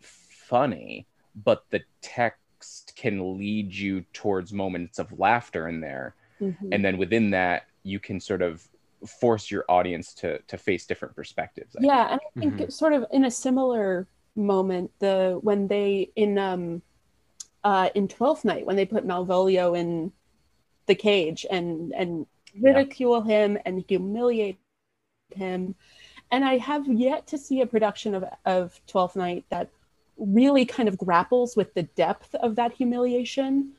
[0.00, 6.14] funny, but the text can lead you towards moments of laughter in there.
[6.40, 6.68] Mhm.
[6.72, 8.66] And then within that, you can sort of
[9.06, 11.76] force your audience to to face different perspectives.
[11.76, 11.90] I think.
[11.92, 12.72] yeah and i think Mhm.
[12.72, 14.06] sort of in a similar
[14.36, 16.82] moment the when they in um
[17.64, 20.12] uh in 12th night when they put malvolio in
[20.86, 22.26] the cage and and
[22.60, 24.58] ridicule him and humiliate
[25.34, 25.74] him.
[26.30, 29.70] And i have yet to see a production of of 12th night that
[30.16, 33.72] really kind of grapples with the depth of that humiliation.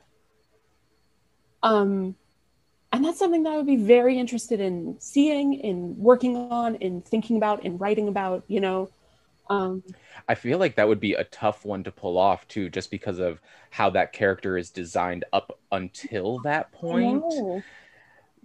[1.64, 2.16] Um
[2.92, 7.02] and that's something that I would be very interested in seeing, in working on, in
[7.02, 8.90] thinking about, in writing about, you know.
[9.50, 9.84] Um,
[10.28, 13.20] I feel like that would be a tough one to pull off too, just because
[13.20, 13.42] of
[13.72, 17.44] how that character is designed up until that point.
[17.44, 17.66] no.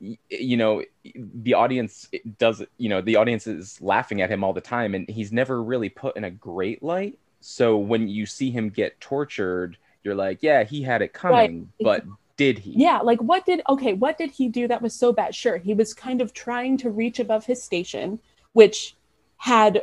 [0.00, 0.82] y- you know
[1.14, 5.08] the audience does you know the audience is laughing at him all the time and
[5.08, 9.76] he's never really put in a great light so when you see him get tortured
[10.02, 13.92] you're like yeah he had it coming but did he Yeah, like what did okay,
[13.92, 15.34] what did he do that was so bad?
[15.34, 18.20] Sure, he was kind of trying to reach above his station,
[18.52, 18.96] which
[19.38, 19.82] had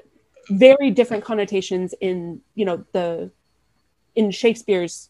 [0.49, 3.31] very different connotations in, you know, the
[4.15, 5.09] in Shakespeare's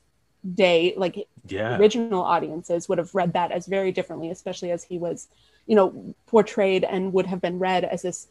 [0.53, 4.97] day, like yeah original audiences would have read that as very differently, especially as he
[4.97, 5.27] was,
[5.65, 8.27] you know, portrayed and would have been read as this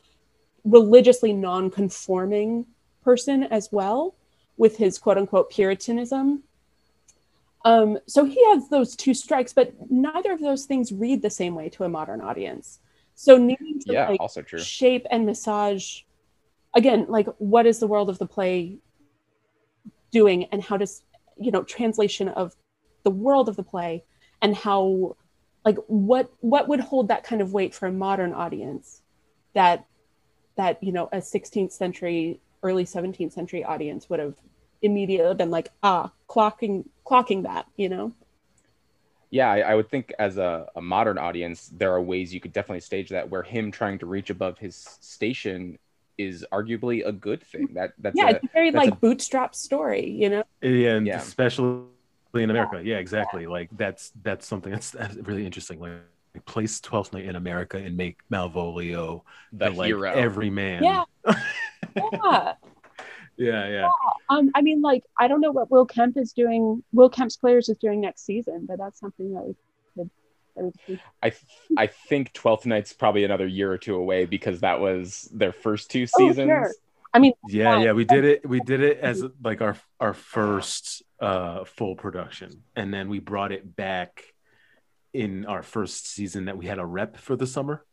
[0.64, 2.66] religiously non-conforming
[3.02, 4.14] person as well,
[4.56, 6.42] with his quote unquote Puritanism.
[7.64, 11.54] Um, so he has those two strikes, but neither of those things read the same
[11.54, 12.78] way to a modern audience.
[13.14, 14.20] So needing to Yeah, like,
[14.58, 16.02] shape and massage
[16.74, 18.78] again like what is the world of the play
[20.10, 21.02] doing and how does
[21.38, 22.54] you know translation of
[23.04, 24.04] the world of the play
[24.42, 25.16] and how
[25.64, 29.02] like what what would hold that kind of weight for a modern audience
[29.54, 29.86] that
[30.56, 34.34] that you know a 16th century early 17th century audience would have
[34.82, 38.12] immediately been like ah clocking clocking that you know?
[39.30, 42.52] Yeah I, I would think as a, a modern audience there are ways you could
[42.52, 45.78] definitely stage that where him trying to reach above his station
[46.18, 49.54] is arguably a good thing that that's yeah a, it's a very like a- bootstrap
[49.54, 51.18] story you know and Yeah.
[51.18, 51.84] especially
[52.34, 52.80] in America.
[52.84, 53.46] Yeah, exactly.
[53.46, 55.80] Like that's that's something that's, that's really interesting.
[55.80, 55.92] Like
[56.44, 60.82] place Twelfth Night in America and make Malvolio the, like hero every man.
[61.24, 62.04] Yeah.
[62.12, 62.52] yeah
[63.36, 63.88] yeah, yeah.
[64.28, 66.82] Um, I mean, like, I don't know what Will Kemp is doing.
[66.92, 69.56] Will Kemp's Players is doing next season, but that's something that we could.
[69.96, 70.10] That we could
[71.22, 71.42] I th-
[71.76, 75.90] I think Twelfth Night's probably another year or two away because that was their first
[75.90, 76.48] two seasons.
[76.48, 76.72] sure.
[77.14, 78.46] I mean, Yeah, yeah, we did it.
[78.48, 83.50] We did it as like our our first uh full production, and then we brought
[83.52, 84.22] it back
[85.14, 87.84] in our first season that we had a rep for the summer.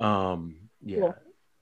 [0.00, 0.98] Um, yeah.
[0.98, 1.14] Cool.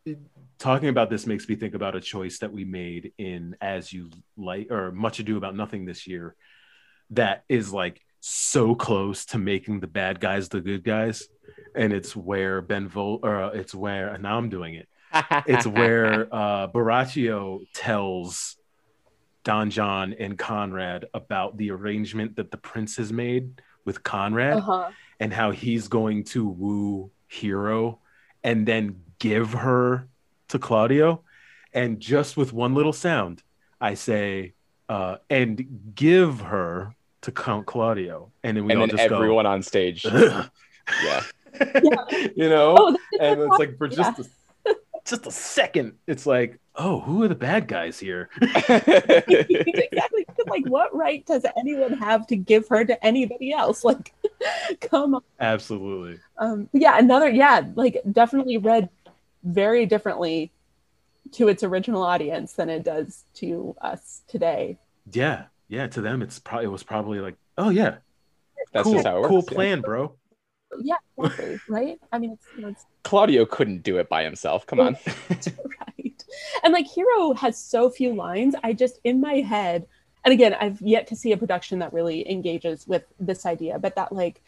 [0.07, 0.19] It-
[0.59, 4.11] talking about this makes me think about a choice that we made in As You
[4.37, 6.35] Like or Much Ado About Nothing this year,
[7.11, 11.29] that is like so close to making the bad guys the good guys,
[11.75, 14.89] and it's where Ben Vol or uh, it's where and now I'm doing it
[15.47, 18.57] it's where uh Borachio tells
[19.45, 24.91] Don John and Conrad about the arrangement that the prince has made with Conrad uh-huh.
[25.19, 28.01] and how he's going to woo Hero
[28.45, 30.09] and then give her
[30.49, 31.23] to Claudio.
[31.73, 33.43] And just with one little sound,
[33.81, 34.55] I say,
[34.89, 36.95] uh, and give her
[37.29, 38.31] to Count Claudio.
[38.43, 40.03] And then we and all then just everyone on stage.
[40.03, 40.45] go,
[41.05, 41.23] yeah.
[42.35, 42.77] you know?
[42.79, 43.97] Oh, and it's like for Yeah.
[43.97, 44.75] just a,
[45.05, 48.31] just a second, it's like, oh, who are the bad guys here?
[48.41, 50.27] exactly.
[50.47, 53.85] Like, what right does anyone have to give her to anybody else?
[53.85, 54.15] Like,
[54.81, 55.23] come on.
[55.41, 56.21] Absolutely.
[56.39, 58.89] Um, but yeah, another, yeah, like definitely read
[59.45, 60.51] very differently
[61.33, 64.79] to its original audience than it does to us today.
[65.11, 65.87] Yeah, yeah.
[65.89, 67.97] To them, it's probably it was probably like, oh yeah,
[68.73, 69.29] That's cool, just how it works.
[69.29, 69.55] cool yeah.
[69.55, 70.15] plan, bro.
[70.81, 71.61] Yeah, exactly.
[71.69, 71.99] right?
[72.13, 74.67] I mean, it's, you know, it's Claudio couldn't do it by himself.
[74.67, 74.97] Come on.
[75.27, 76.25] right.
[76.63, 78.55] And like Hero has so few lines.
[78.63, 79.87] I just in my head,
[80.25, 83.97] and again, I've yet to see a production that really engages with this idea, but
[83.97, 84.43] that like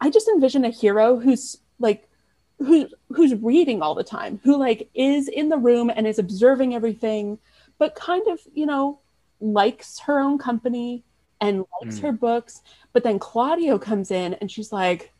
[0.00, 2.08] I just envision a hero who's like
[2.58, 6.74] who who's reading all the time, who like is in the room and is observing
[6.74, 7.38] everything,
[7.78, 8.98] but kind of, you know,
[9.40, 11.04] likes her own company
[11.40, 12.02] and likes Mm.
[12.02, 12.62] her books.
[12.92, 15.12] But then Claudio comes in and she's like,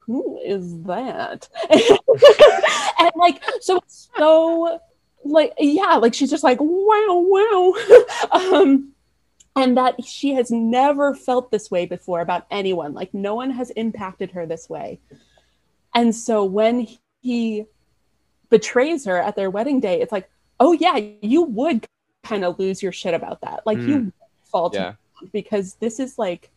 [0.00, 1.48] who is that?
[1.70, 4.80] and like, so it's so
[5.24, 7.74] like, yeah, like she's just like, wow, wow.
[8.32, 8.92] um,
[9.56, 12.94] and that she has never felt this way before about anyone.
[12.94, 15.00] Like, no one has impacted her this way.
[15.94, 16.86] And so when
[17.22, 17.64] he
[18.50, 20.30] betrays her at their wedding day, it's like,
[20.60, 21.86] oh, yeah, you would
[22.26, 23.62] kind of lose your shit about that.
[23.66, 24.08] Like, you hmm.
[24.44, 24.92] fall to Yeah.
[25.32, 26.50] because this is like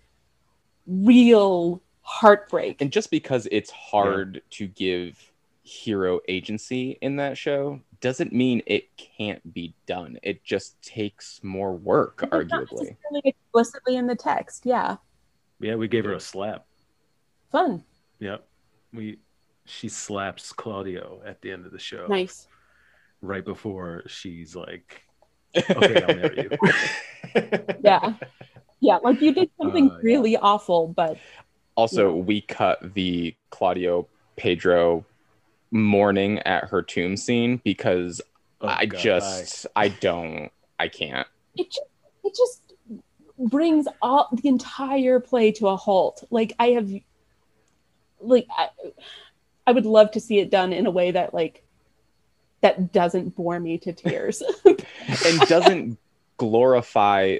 [0.87, 2.81] real heartbreak.
[2.81, 5.31] And just because it's hard to give
[5.63, 10.17] hero agency in that show doesn't mean it can't be done.
[10.23, 12.71] It just takes more work, It's arguably.
[12.71, 14.65] necessarily explicitly in the text.
[14.65, 14.97] Yeah,
[15.59, 16.65] Yeah, we gave her a slap.
[17.51, 17.83] fun,
[18.19, 18.47] Yep,
[18.93, 19.19] we
[19.65, 22.47] she slaps Claudio at the end of the show, nice.
[23.21, 25.03] right before she's like,
[25.75, 26.51] "Okay, I'll marry you."
[27.83, 28.13] Yeah,
[28.81, 28.97] yeah.
[28.97, 30.01] Like you did something Uh, yeah.
[30.03, 31.17] really awful, but
[31.75, 35.05] Also, we cut the Claudio Pedro
[35.71, 38.21] mourning at her tomb scene because
[38.61, 41.27] Oh, I God, just I don't I can't.
[41.55, 41.87] it just
[42.23, 42.61] it just
[43.37, 46.23] brings all the entire play to a halt.
[46.29, 46.91] Like I have,
[48.19, 48.69] like I,
[49.67, 51.63] I would love to see it done in a way that like
[52.61, 54.43] that doesn't bore me to tears.
[55.25, 55.97] and doesn't
[56.37, 57.37] glorify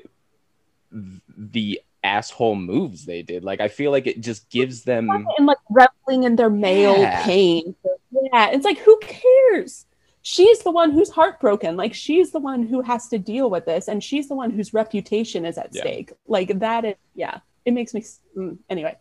[0.92, 3.44] the asshole moves they did.
[3.44, 7.24] Like I feel like it just gives them and like reveling in their male Yeah.
[7.24, 7.76] pain.
[8.12, 9.86] Yeah, it's like who cares?
[10.22, 11.78] She's the one who's heartbroken.
[11.78, 14.74] Like she's the one who has to deal with this, and she's the one whose
[14.74, 15.82] reputation is at Yeah.
[15.82, 16.12] stake.
[16.28, 18.04] Like that is, yeah, it makes me
[18.38, 18.98] mm, anyway.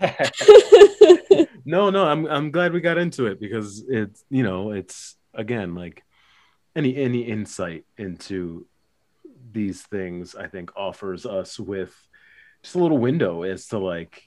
[1.64, 5.74] no, no, I'm I'm glad we got into it because it's you know it's again
[5.74, 6.02] like
[6.74, 8.66] any any insight into
[9.52, 11.94] these things I think offers us with
[12.62, 14.22] just a little window as to like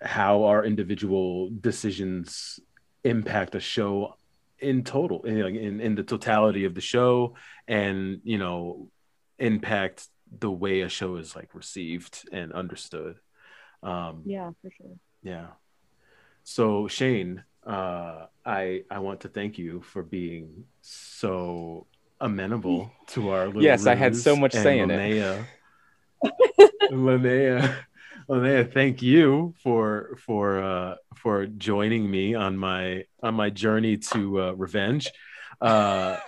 [0.00, 2.58] how our individual decisions
[3.04, 4.16] impact a show
[4.58, 7.34] in total in, in in the totality of the show
[7.68, 8.88] and you know
[9.38, 10.06] impact
[10.38, 13.16] the way a show is like received and understood
[13.82, 14.96] um yeah, for sure.
[15.22, 15.46] yeah.
[16.44, 21.86] So Shane, uh, I I want to thank you for being so
[22.20, 24.98] amenable to our little Yes, I had so much And say in it.
[24.98, 25.44] Linnea,
[26.90, 27.74] Linnea,
[28.28, 34.42] Linnea, thank you for for uh, for joining me on my on my journey to
[34.42, 35.10] uh, revenge.
[35.60, 36.18] Uh,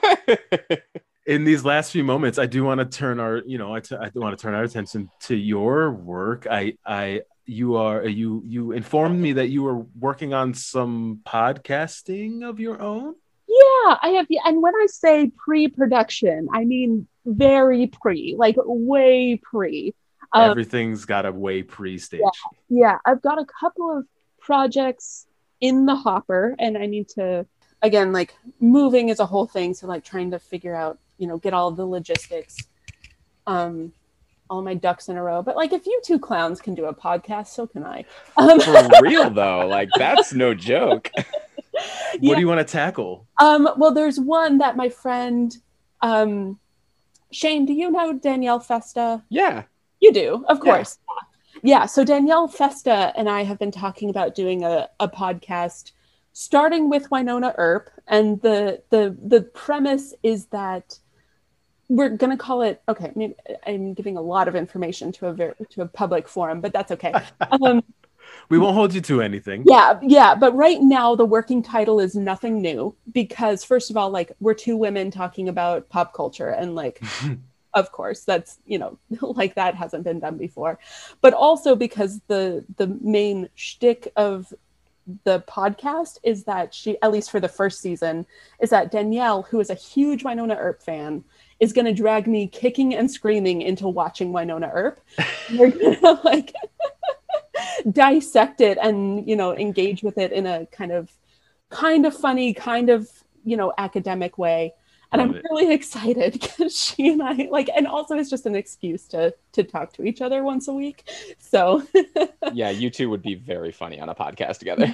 [1.27, 3.97] in these last few moments, I do want to turn our, you know, I, t-
[3.97, 6.47] I want to turn our attention to your work.
[6.51, 12.49] I, I, you are, you, you informed me that you were working on some podcasting
[12.49, 13.15] of your own.
[13.47, 14.27] Yeah, I have.
[14.45, 19.95] And when I say pre-production, I mean very pre, like way pre.
[20.33, 22.23] Um, Everything's got a way pre-stage.
[22.69, 24.07] yeah, I've got a couple of
[24.41, 25.27] projects
[25.61, 27.47] in the hopper, and I need to
[27.83, 29.75] again like moving is a whole thing.
[29.75, 32.57] So like trying to figure out, you know, get all the logistics,
[33.47, 33.93] um,
[34.51, 35.43] all my ducks in a row.
[35.43, 38.05] But like, if you two clowns can do a podcast, so can I.
[38.37, 41.11] Um, For real though, like that's no joke.
[41.75, 42.35] What Yeah.
[42.37, 43.27] do you want to tackle?
[43.41, 45.55] Um, well, there's one that my friend
[46.03, 46.61] um,
[47.33, 47.67] Shane.
[47.67, 49.25] Do you know Danielle Festa?
[49.29, 49.65] Yeah.
[50.01, 50.63] You do, of Yeah.
[50.63, 50.99] course.
[51.65, 51.87] Yeah.
[51.87, 55.91] So Danielle Festa and I have been talking about doing a, a podcast,
[56.33, 60.99] starting with Wynonna Earp, and the the the premise is that
[61.89, 62.83] we're gonna call it.
[62.89, 63.35] Okay, mean,
[63.67, 66.93] I'm giving a lot of information to a ver- to a public forum, but that's
[66.93, 67.13] okay.
[67.63, 67.83] Um,
[68.49, 69.65] We won't hold you to anything.
[69.67, 74.11] yeah, yeah, but right now the working title is nothing new because first of all,
[74.11, 77.01] like we're two women talking about pop culture and like
[77.75, 80.79] of course that's you know like that hasn't been done before,
[81.21, 84.53] but also because the the main shtick of
[85.25, 88.25] the podcast is that she at least for the first season
[88.59, 91.25] is that Danielle, who is a huge Wynonna Earp fan,
[91.65, 95.01] is going to drag me kicking and screaming into watching Wynonna Earp.
[95.57, 96.53] We're gonna like
[97.91, 101.11] dissect it and you know engage with it in a kind of
[101.71, 103.09] kind of funny kind of
[103.45, 104.73] you know academic way
[105.13, 105.45] and Love i'm it.
[105.51, 109.63] really excited because she and i like and also it's just an excuse to to
[109.65, 111.09] talk to each other once a week
[111.39, 111.83] so
[112.53, 114.87] Yeah, you two would be very funny on a podcast together.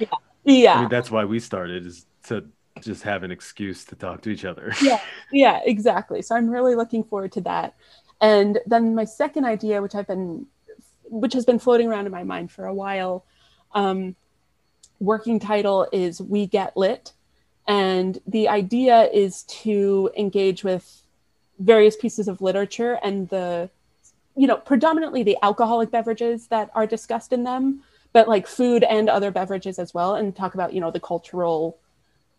[0.43, 2.45] yeah I mean, that's why we started is to
[2.79, 4.73] just have an excuse to talk to each other.
[4.81, 5.01] yeah
[5.31, 6.21] yeah, exactly.
[6.21, 7.75] So i'm really looking forward to that.
[8.19, 10.45] And then my second idea which i've been
[11.03, 13.25] which has been floating around in my mind for a while
[13.73, 14.15] um,
[14.99, 17.13] working title is we get lit.
[17.67, 21.01] And the idea is to engage with
[21.59, 23.69] various pieces of literature and the
[24.35, 29.09] you know predominantly the alcoholic beverages that are discussed in them but like food and
[29.09, 31.77] other beverages as well and talk about you know the cultural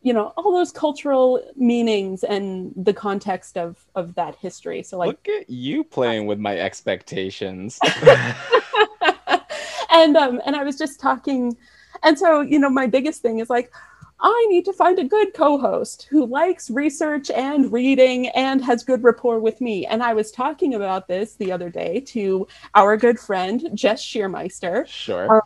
[0.03, 5.09] you know all those cultural meanings and the context of of that history so like
[5.09, 7.79] Look at you playing with my expectations.
[9.91, 11.57] and um and i was just talking
[12.03, 13.73] and so you know my biggest thing is like
[14.21, 19.03] i need to find a good co-host who likes research and reading and has good
[19.05, 23.19] rapport with me and i was talking about this the other day to our good
[23.19, 25.43] friend jess shearmeister Sure.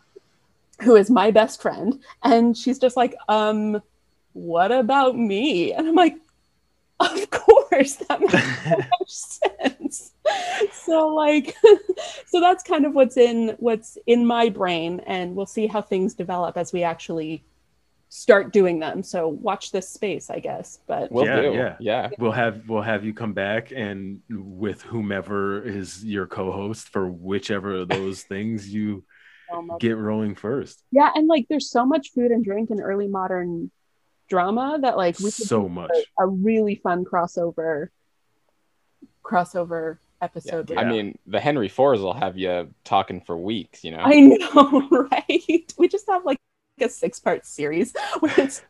[0.83, 3.83] who is my best friend and she's just like um
[4.37, 6.16] what about me and i'm like
[7.01, 10.12] of course that makes so much sense
[10.72, 11.55] so like
[12.26, 16.12] so that's kind of what's in what's in my brain and we'll see how things
[16.14, 17.43] develop as we actually
[18.11, 21.53] start doing them so watch this space i guess but Will Yeah, do.
[21.53, 21.76] yeah.
[21.80, 22.11] yeah.
[22.18, 27.74] we'll have we'll have you come back and with whomever is your co-host for whichever
[27.76, 29.03] of those things you
[29.80, 30.82] get rolling first.
[30.93, 33.70] yeah and like there's so much food and drink in early modern
[34.29, 35.91] drama that like we could So much.
[36.18, 37.89] a, a really fun crossover
[39.24, 43.91] crossover episode with I mean, the Henry Fours will have you talking for weeks, you
[43.91, 43.99] know?
[44.01, 45.74] I know, right?
[45.77, 46.39] We just have like
[46.81, 48.62] a six part series where it's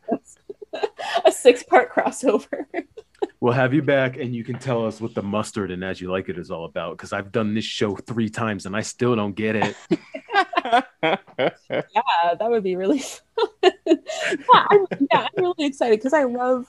[1.24, 2.64] a six part crossover.
[3.40, 6.10] We'll have you back and you can tell us what the mustard and as you
[6.10, 9.14] like it is all about because I've done this show three times and I still
[9.16, 9.76] don't get it.
[11.02, 13.72] yeah, that would be really fun.
[13.86, 16.66] yeah, I'm, yeah, I'm really excited because I love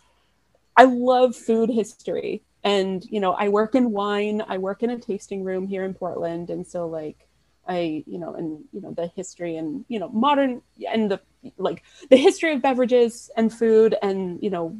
[0.75, 2.43] I love food history.
[2.63, 5.93] And you know, I work in wine, I work in a tasting room here in
[5.93, 7.27] Portland, and so like
[7.67, 11.21] I, you know, and you know the history and you know modern and the
[11.57, 14.77] like the history of beverages and food and you know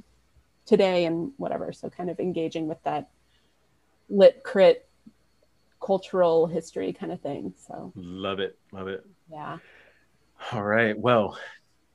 [0.65, 1.72] today and whatever.
[1.72, 3.09] So kind of engaging with that
[4.09, 4.87] lit crit
[5.88, 7.54] cultural history kind of thing.
[7.68, 8.58] So Love it.
[8.74, 9.04] Love it.
[9.32, 9.58] yeah.
[10.52, 10.98] All right.
[11.00, 11.40] Well,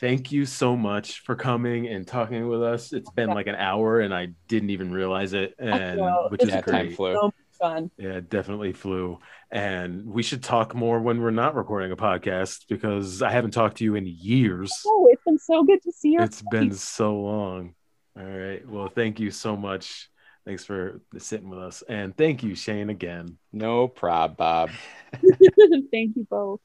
[0.00, 2.92] thank you so much for coming and talking with us.
[2.94, 5.54] It's been like an hour and I didn't even realize it.
[5.58, 6.96] And which is Yeah, time great.
[6.96, 7.14] flew.
[7.14, 7.90] So much fun.
[7.98, 9.18] Yeah, definitely flew.
[9.50, 13.76] And we should talk more when we're not recording a podcast because I haven't talked
[13.76, 14.72] to you in years.
[14.86, 16.22] Oh, it's been so good to see you.
[16.22, 17.74] It's been so long.
[18.18, 18.66] All right.
[18.66, 20.08] Well, thank you so much.
[20.44, 21.82] Thanks for sitting with us.
[21.88, 23.38] And thank you, Shane, again.
[23.52, 24.70] No prob, Bob.
[25.12, 26.60] Thank you both.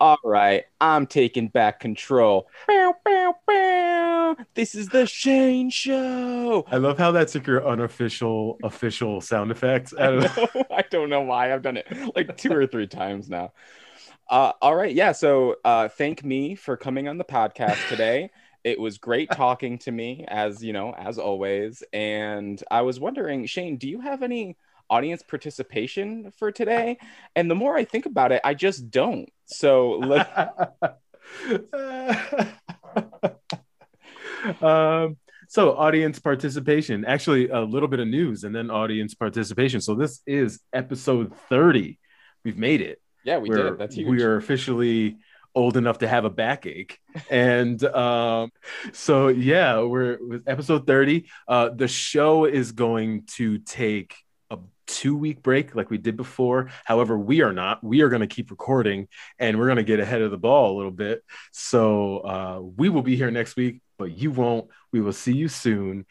[0.00, 2.48] All right, I'm taking back control.
[2.66, 4.36] Bow, bow, bow.
[4.54, 6.64] This is the Shane Show.
[6.66, 9.94] I love how that's like your unofficial official sound effects.
[9.96, 10.48] I I, don't know.
[10.56, 13.52] know, I don't know why I've done it like two or three times now.
[14.28, 15.12] Uh, all right, yeah.
[15.12, 18.30] So uh, thank me for coming on the podcast today.
[18.64, 21.82] It was great talking to me, as you know, as always.
[21.92, 24.56] And I was wondering, Shane, do you have any
[24.90, 26.98] audience participation for today?
[27.34, 29.28] And the more I think about it, I just don't.
[29.46, 30.76] So let,
[34.62, 35.16] um,
[35.48, 37.04] so audience participation.
[37.04, 39.80] Actually, a little bit of news and then audience participation.
[39.80, 41.98] So this is episode 30.
[42.44, 43.00] We've made it.
[43.24, 43.78] yeah, we We're- did.
[43.78, 44.08] That's huge.
[44.08, 45.16] We are officially
[45.54, 46.98] old enough to have a backache.
[47.30, 48.50] and um,
[48.92, 51.26] so yeah, we're with episode 30.
[51.46, 54.16] Uh, the show is going to take
[54.50, 56.70] a two week break like we did before.
[56.84, 57.82] However, we are not.
[57.82, 60.74] We are going to keep recording and we're going to get ahead of the ball
[60.74, 61.22] a little bit.
[61.50, 64.68] So uh, we will be here next week, but you won't.
[64.92, 66.06] We will see you soon.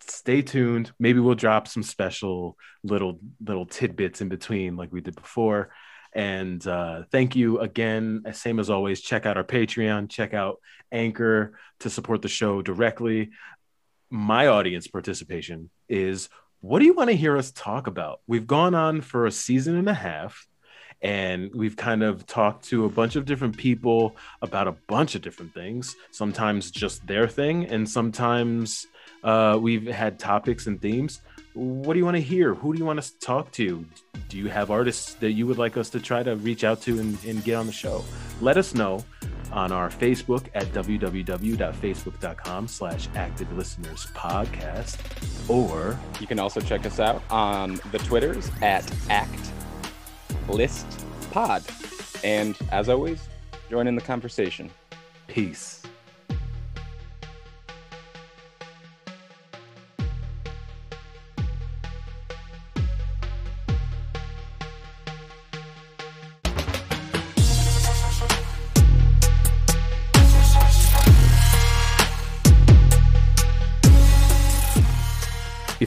[0.00, 0.92] Stay tuned.
[1.00, 5.70] Maybe we'll drop some special little little tidbits in between like we did before.
[6.16, 8.22] And uh, thank you again.
[8.32, 10.60] Same as always, check out our Patreon, check out
[10.90, 13.32] Anchor to support the show directly.
[14.08, 18.20] My audience participation is what do you want to hear us talk about?
[18.26, 20.48] We've gone on for a season and a half,
[21.02, 25.20] and we've kind of talked to a bunch of different people about a bunch of
[25.20, 28.86] different things, sometimes just their thing, and sometimes
[29.22, 31.20] uh, we've had topics and themes
[31.56, 32.54] what do you want to hear?
[32.54, 33.84] Who do you want us to talk to?
[34.28, 36.98] Do you have artists that you would like us to try to reach out to
[36.98, 38.04] and, and get on the show?
[38.42, 39.02] Let us know
[39.52, 44.98] on our Facebook at www.facebook.com slash active listeners podcast
[45.48, 49.52] or You can also check us out on the Twitters at Act
[50.48, 51.62] List Pod.
[52.22, 53.28] And as always,
[53.70, 54.70] join in the conversation.
[55.26, 55.85] peace.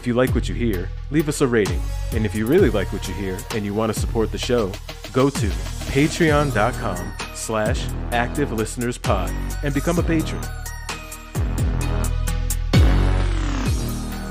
[0.09, 1.79] You like what you hear, leave us a rating.
[2.13, 4.71] And if you really like what you hear and you want to support the show,
[5.13, 5.47] go to
[5.93, 9.31] patreon.com slash active listeners pod
[9.63, 10.43] and become a patron.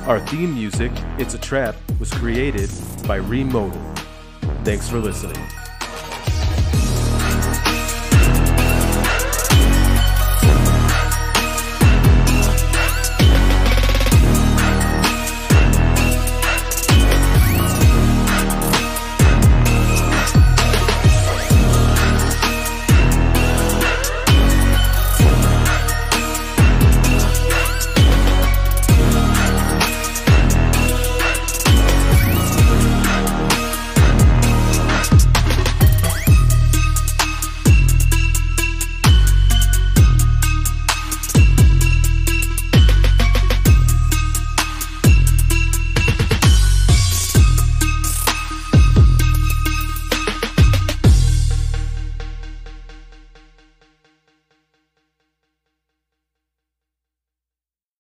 [0.09, 2.71] Our theme music, It's a Trap, was created
[3.07, 3.81] by Remodal.
[4.65, 5.41] Thanks for listening.